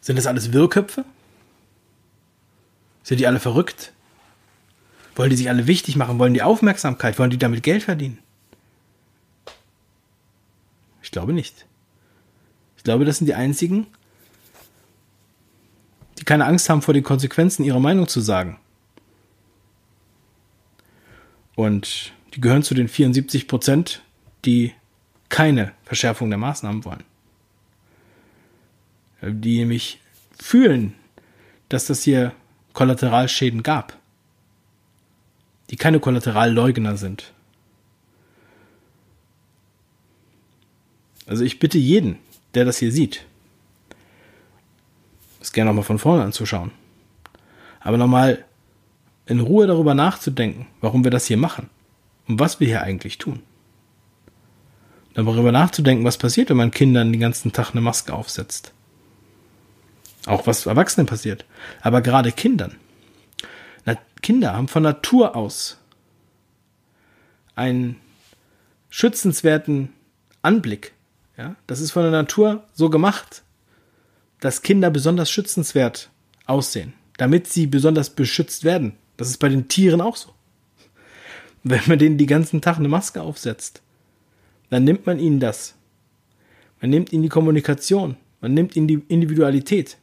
Sind 0.00 0.16
das 0.16 0.26
alles 0.26 0.52
Wirrköpfe? 0.52 1.04
Sind 3.02 3.18
die 3.20 3.26
alle 3.26 3.40
verrückt? 3.40 3.92
Wollen 5.16 5.30
die 5.30 5.36
sich 5.36 5.50
alle 5.50 5.66
wichtig 5.66 5.96
machen? 5.96 6.18
Wollen 6.18 6.34
die 6.34 6.42
Aufmerksamkeit? 6.42 7.18
Wollen 7.18 7.30
die 7.30 7.38
damit 7.38 7.62
Geld 7.62 7.82
verdienen? 7.82 8.18
Ich 11.02 11.10
glaube 11.10 11.32
nicht. 11.32 11.66
Ich 12.76 12.84
glaube, 12.84 13.04
das 13.04 13.18
sind 13.18 13.26
die 13.26 13.34
einzigen, 13.34 13.86
die 16.18 16.24
keine 16.24 16.46
Angst 16.46 16.70
haben 16.70 16.82
vor 16.82 16.94
den 16.94 17.02
Konsequenzen 17.02 17.64
ihrer 17.64 17.80
Meinung 17.80 18.08
zu 18.08 18.20
sagen. 18.20 18.58
Und 21.56 22.12
die 22.34 22.40
gehören 22.40 22.62
zu 22.62 22.74
den 22.74 22.88
74 22.88 23.48
Prozent, 23.48 24.02
die 24.44 24.72
keine 25.28 25.72
Verschärfung 25.84 26.30
der 26.30 26.38
Maßnahmen 26.38 26.84
wollen. 26.84 27.04
Die 29.22 29.58
nämlich 29.58 30.00
fühlen, 30.40 30.94
dass 31.68 31.86
das 31.86 32.02
hier 32.02 32.32
Kollateralschäden 32.72 33.62
gab. 33.62 33.96
Die 35.70 35.76
keine 35.76 36.00
Kollateralleugner 36.00 36.96
sind. 36.96 37.32
Also 41.26 41.44
ich 41.44 41.58
bitte 41.58 41.78
jeden, 41.78 42.18
der 42.54 42.64
das 42.64 42.78
hier 42.78 42.90
sieht, 42.90 43.24
das 45.38 45.52
gerne 45.52 45.70
nochmal 45.70 45.84
von 45.84 45.98
vorne 45.98 46.24
anzuschauen. 46.24 46.72
Aber 47.80 47.96
nochmal 47.96 48.44
in 49.26 49.40
Ruhe 49.40 49.66
darüber 49.66 49.94
nachzudenken, 49.94 50.66
warum 50.80 51.04
wir 51.04 51.10
das 51.10 51.26
hier 51.26 51.36
machen 51.36 51.70
was 52.38 52.60
wir 52.60 52.66
hier 52.66 52.82
eigentlich 52.82 53.18
tun. 53.18 53.42
Darüber 55.14 55.52
nachzudenken, 55.52 56.04
was 56.04 56.18
passiert, 56.18 56.50
wenn 56.50 56.56
man 56.56 56.70
Kindern 56.70 57.12
den 57.12 57.20
ganzen 57.20 57.52
Tag 57.52 57.72
eine 57.72 57.80
Maske 57.80 58.14
aufsetzt. 58.14 58.72
Auch 60.26 60.46
was 60.46 60.66
Erwachsenen 60.66 61.06
passiert. 61.06 61.44
Aber 61.80 62.00
gerade 62.00 62.30
Kindern. 62.30 62.76
Na, 63.84 63.96
Kinder 64.22 64.54
haben 64.54 64.68
von 64.68 64.82
Natur 64.82 65.34
aus 65.34 65.78
einen 67.56 67.96
schützenswerten 68.88 69.92
Anblick 70.42 70.92
ja, 71.40 71.56
das 71.66 71.80
ist 71.80 71.92
von 71.92 72.02
der 72.02 72.10
Natur 72.10 72.64
so 72.74 72.90
gemacht, 72.90 73.44
dass 74.40 74.60
Kinder 74.60 74.90
besonders 74.90 75.30
schützenswert 75.30 76.10
aussehen, 76.44 76.92
damit 77.16 77.46
sie 77.46 77.66
besonders 77.66 78.10
beschützt 78.10 78.62
werden. 78.62 78.92
Das 79.16 79.30
ist 79.30 79.38
bei 79.38 79.48
den 79.48 79.66
Tieren 79.66 80.02
auch 80.02 80.16
so. 80.16 80.34
Wenn 81.62 81.82
man 81.86 81.98
denen 81.98 82.18
die 82.18 82.26
ganzen 82.26 82.60
Tag 82.60 82.78
eine 82.78 82.88
Maske 82.88 83.20
aufsetzt, 83.20 83.82
dann 84.70 84.84
nimmt 84.84 85.06
man 85.06 85.18
ihnen 85.18 85.40
das. 85.40 85.74
Man 86.80 86.90
nimmt 86.90 87.12
ihnen 87.12 87.22
die 87.22 87.28
Kommunikation, 87.28 88.16
man 88.40 88.54
nimmt 88.54 88.76
ihnen 88.76 88.88
die 88.88 89.02
Individualität, 89.08 89.98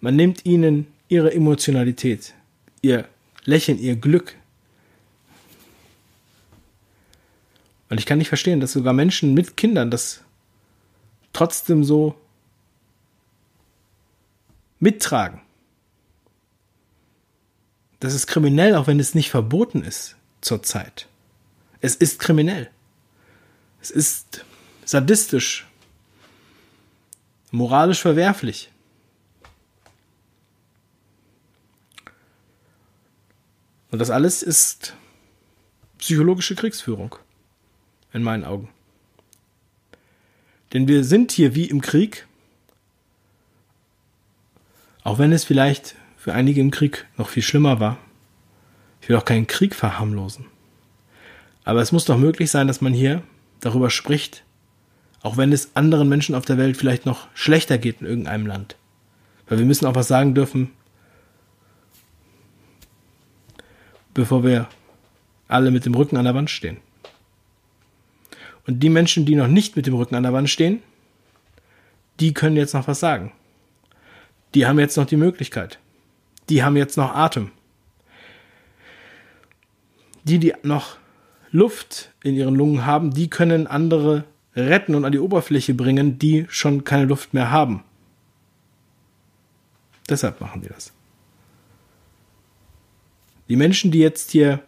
man 0.00 0.16
nimmt 0.16 0.44
ihnen 0.44 0.88
ihre 1.08 1.32
Emotionalität, 1.32 2.34
ihr 2.82 3.06
Lächeln, 3.44 3.78
ihr 3.78 3.94
Glück. 3.94 4.34
Und 7.88 8.00
ich 8.00 8.06
kann 8.06 8.18
nicht 8.18 8.28
verstehen, 8.28 8.58
dass 8.58 8.72
sogar 8.72 8.92
Menschen 8.92 9.34
mit 9.34 9.56
Kindern 9.56 9.92
das 9.92 10.24
trotzdem 11.32 11.84
so 11.84 12.16
mittragen. 14.80 15.40
Das 18.00 18.14
ist 18.14 18.26
kriminell, 18.26 18.74
auch 18.74 18.88
wenn 18.88 18.98
es 18.98 19.14
nicht 19.14 19.30
verboten 19.30 19.82
ist 19.82 20.15
zurzeit. 20.40 21.08
Es 21.80 21.94
ist 21.94 22.18
kriminell. 22.18 22.70
Es 23.80 23.90
ist 23.90 24.44
sadistisch, 24.84 25.66
moralisch 27.50 28.00
verwerflich. 28.00 28.70
Und 33.90 33.98
das 34.00 34.10
alles 34.10 34.42
ist 34.42 34.94
psychologische 35.98 36.54
Kriegsführung, 36.54 37.16
in 38.12 38.22
meinen 38.22 38.44
Augen. 38.44 38.68
Denn 40.72 40.88
wir 40.88 41.04
sind 41.04 41.32
hier 41.32 41.54
wie 41.54 41.66
im 41.66 41.80
Krieg 41.80 42.26
Auch 45.06 45.20
wenn 45.20 45.30
es 45.30 45.44
vielleicht 45.44 45.94
für 46.16 46.34
einige 46.34 46.60
im 46.60 46.72
Krieg 46.72 47.06
noch 47.16 47.28
viel 47.28 47.44
schlimmer 47.44 47.78
war. 47.78 47.96
Ich 49.06 49.08
will 49.08 49.18
auch 49.18 49.24
keinen 49.24 49.46
Krieg 49.46 49.76
verharmlosen. 49.76 50.46
Aber 51.62 51.80
es 51.80 51.92
muss 51.92 52.06
doch 52.06 52.18
möglich 52.18 52.50
sein, 52.50 52.66
dass 52.66 52.80
man 52.80 52.92
hier 52.92 53.22
darüber 53.60 53.88
spricht, 53.88 54.42
auch 55.22 55.36
wenn 55.36 55.52
es 55.52 55.76
anderen 55.76 56.08
Menschen 56.08 56.34
auf 56.34 56.44
der 56.44 56.58
Welt 56.58 56.76
vielleicht 56.76 57.06
noch 57.06 57.28
schlechter 57.32 57.78
geht 57.78 58.00
in 58.00 58.08
irgendeinem 58.08 58.48
Land. 58.48 58.74
Weil 59.46 59.58
wir 59.58 59.64
müssen 59.64 59.86
auch 59.86 59.94
was 59.94 60.08
sagen 60.08 60.34
dürfen, 60.34 60.72
bevor 64.12 64.42
wir 64.42 64.66
alle 65.46 65.70
mit 65.70 65.86
dem 65.86 65.94
Rücken 65.94 66.16
an 66.16 66.24
der 66.24 66.34
Wand 66.34 66.50
stehen. 66.50 66.78
Und 68.66 68.80
die 68.80 68.90
Menschen, 68.90 69.24
die 69.24 69.36
noch 69.36 69.46
nicht 69.46 69.76
mit 69.76 69.86
dem 69.86 69.94
Rücken 69.94 70.16
an 70.16 70.24
der 70.24 70.32
Wand 70.32 70.50
stehen, 70.50 70.82
die 72.18 72.34
können 72.34 72.56
jetzt 72.56 72.74
noch 72.74 72.88
was 72.88 72.98
sagen. 72.98 73.30
Die 74.56 74.66
haben 74.66 74.80
jetzt 74.80 74.96
noch 74.96 75.06
die 75.06 75.16
Möglichkeit. 75.16 75.78
Die 76.48 76.64
haben 76.64 76.76
jetzt 76.76 76.96
noch 76.96 77.14
Atem. 77.14 77.52
Die, 80.26 80.38
die 80.38 80.54
noch 80.62 80.96
Luft 81.50 82.12
in 82.22 82.34
ihren 82.34 82.54
Lungen 82.54 82.84
haben, 82.84 83.12
die 83.12 83.30
können 83.30 83.66
andere 83.66 84.24
retten 84.54 84.94
und 84.94 85.04
an 85.04 85.12
die 85.12 85.18
Oberfläche 85.18 85.74
bringen, 85.74 86.18
die 86.18 86.46
schon 86.48 86.84
keine 86.84 87.04
Luft 87.04 87.34
mehr 87.34 87.50
haben. 87.50 87.84
Deshalb 90.08 90.40
machen 90.40 90.62
wir 90.62 90.70
das. 90.70 90.92
Die 93.48 93.56
Menschen, 93.56 93.90
die 93.90 93.98
jetzt 93.98 94.30
hier 94.30 94.60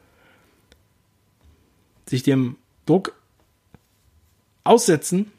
sich 2.07 2.23
dem 2.23 2.57
Druck 2.87 3.15
aussetzen, 4.65 5.33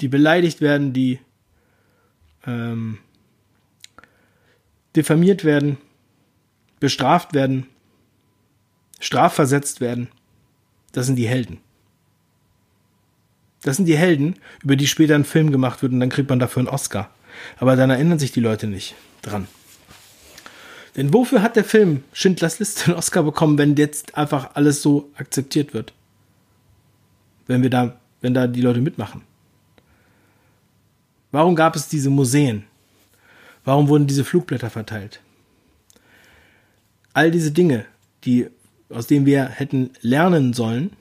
die 0.00 0.08
beleidigt 0.08 0.60
werden, 0.60 0.92
die 0.92 1.20
ähm, 2.46 2.98
diffamiert 4.96 5.44
werden, 5.44 5.78
bestraft 6.80 7.34
werden, 7.34 7.66
strafversetzt 9.02 9.80
werden, 9.80 10.08
das 10.92 11.06
sind 11.06 11.16
die 11.16 11.26
Helden. 11.26 11.58
Das 13.62 13.76
sind 13.76 13.86
die 13.86 13.96
Helden, 13.96 14.36
über 14.62 14.76
die 14.76 14.86
später 14.86 15.14
ein 15.14 15.24
Film 15.24 15.50
gemacht 15.50 15.82
wird 15.82 15.92
und 15.92 16.00
dann 16.00 16.08
kriegt 16.08 16.30
man 16.30 16.38
dafür 16.38 16.60
einen 16.60 16.68
Oscar. 16.68 17.10
Aber 17.58 17.76
dann 17.76 17.90
erinnern 17.90 18.18
sich 18.18 18.32
die 18.32 18.40
Leute 18.40 18.66
nicht 18.66 18.94
dran. 19.20 19.48
Denn 20.96 21.12
wofür 21.12 21.42
hat 21.42 21.56
der 21.56 21.64
Film 21.64 22.04
Schindlers 22.12 22.58
Liste 22.58 22.86
einen 22.86 22.94
Oscar 22.94 23.22
bekommen, 23.22 23.58
wenn 23.58 23.76
jetzt 23.76 24.16
einfach 24.16 24.50
alles 24.54 24.82
so 24.82 25.10
akzeptiert 25.16 25.74
wird? 25.74 25.92
Wenn 27.46 27.62
wir 27.62 27.70
da, 27.70 27.98
wenn 28.20 28.34
da 28.34 28.46
die 28.46 28.60
Leute 28.60 28.80
mitmachen. 28.80 29.22
Warum 31.32 31.56
gab 31.56 31.74
es 31.74 31.88
diese 31.88 32.10
Museen? 32.10 32.64
Warum 33.64 33.88
wurden 33.88 34.06
diese 34.06 34.24
Flugblätter 34.24 34.70
verteilt? 34.70 35.20
All 37.14 37.30
diese 37.30 37.52
Dinge, 37.52 37.86
die, 38.24 38.48
aus 38.92 39.06
denen 39.06 39.26
wir 39.26 39.46
hätten 39.46 39.90
lernen 40.00 40.52
sollen, 40.52 40.92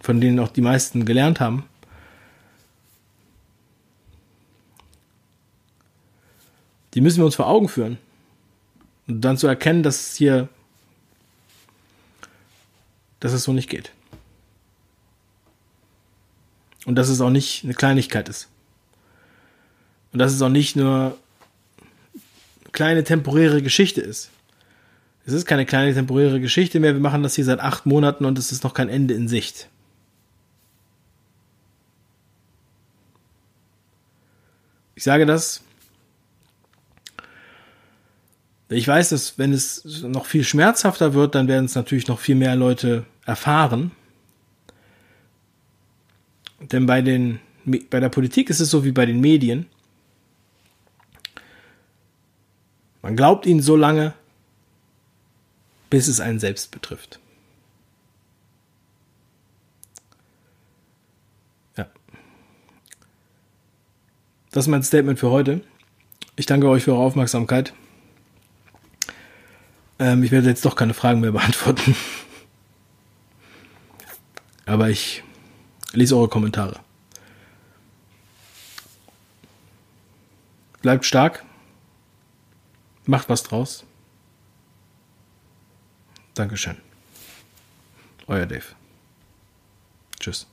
von 0.00 0.20
denen 0.20 0.38
auch 0.38 0.48
die 0.48 0.60
meisten 0.60 1.04
gelernt 1.04 1.40
haben, 1.40 1.64
die 6.94 7.00
müssen 7.00 7.18
wir 7.18 7.24
uns 7.24 7.34
vor 7.34 7.48
Augen 7.48 7.68
führen. 7.68 7.98
Und 9.06 9.20
dann 9.20 9.36
zu 9.36 9.46
erkennen, 9.46 9.82
dass 9.82 10.10
es 10.10 10.16
hier, 10.16 10.48
dass 13.20 13.32
es 13.32 13.44
so 13.44 13.52
nicht 13.52 13.68
geht. 13.68 13.92
Und 16.86 16.94
dass 16.96 17.08
es 17.08 17.20
auch 17.20 17.30
nicht 17.30 17.64
eine 17.64 17.74
Kleinigkeit 17.74 18.28
ist. 18.28 18.48
Und 20.12 20.18
dass 20.20 20.32
es 20.32 20.40
auch 20.40 20.48
nicht 20.48 20.76
nur 20.76 21.18
eine 22.62 22.72
kleine 22.72 23.04
temporäre 23.04 23.62
Geschichte 23.62 24.00
ist. 24.00 24.30
Es 25.26 25.32
ist 25.32 25.46
keine 25.46 25.64
kleine 25.64 25.94
temporäre 25.94 26.40
Geschichte 26.40 26.80
mehr. 26.80 26.94
Wir 26.94 27.00
machen 27.00 27.22
das 27.22 27.34
hier 27.34 27.44
seit 27.44 27.60
acht 27.60 27.86
Monaten 27.86 28.24
und 28.24 28.38
es 28.38 28.52
ist 28.52 28.64
noch 28.64 28.74
kein 28.74 28.88
Ende 28.88 29.14
in 29.14 29.28
Sicht. 29.28 29.68
Ich 34.96 35.02
sage 35.02 35.26
das, 35.26 35.64
Ich 38.74 38.88
weiß, 38.88 39.10
dass 39.10 39.38
wenn 39.38 39.52
es 39.52 39.84
noch 40.02 40.26
viel 40.26 40.42
schmerzhafter 40.42 41.14
wird, 41.14 41.34
dann 41.34 41.48
werden 41.48 41.66
es 41.66 41.74
natürlich 41.74 42.08
noch 42.08 42.18
viel 42.18 42.34
mehr 42.34 42.56
Leute 42.56 43.04
erfahren. 43.26 43.92
Denn 46.72 46.86
bei, 46.86 47.02
den, 47.02 47.40
bei 47.64 48.00
der 48.00 48.08
Politik 48.08 48.48
ist 48.48 48.60
es 48.60 48.70
so 48.70 48.84
wie 48.84 48.92
bei 48.92 49.04
den 49.06 49.20
Medien. 49.20 49.66
Man 53.02 53.16
glaubt 53.16 53.44
ihnen 53.44 53.60
so 53.60 53.76
lange, 53.76 54.14
bis 55.94 56.08
es 56.08 56.18
einen 56.18 56.40
selbst 56.40 56.72
betrifft. 56.72 57.20
Ja. 61.76 61.86
Das 64.50 64.64
ist 64.64 64.68
mein 64.68 64.82
Statement 64.82 65.20
für 65.20 65.30
heute. 65.30 65.60
Ich 66.34 66.46
danke 66.46 66.68
euch 66.68 66.82
für 66.82 66.94
eure 66.94 67.04
Aufmerksamkeit. 67.04 67.74
Ähm, 70.00 70.24
ich 70.24 70.32
werde 70.32 70.48
jetzt 70.48 70.64
doch 70.64 70.74
keine 70.74 70.94
Fragen 70.94 71.20
mehr 71.20 71.30
beantworten. 71.38 71.94
Aber 74.66 74.90
ich 74.90 75.22
lese 75.92 76.16
eure 76.16 76.28
Kommentare. 76.28 76.80
Bleibt 80.82 81.04
stark. 81.04 81.44
Macht 83.06 83.28
was 83.28 83.44
draus. 83.44 83.84
Dankeschön. 86.34 86.76
Euer 88.26 88.46
Dave. 88.46 88.64
Tschüss. 90.18 90.46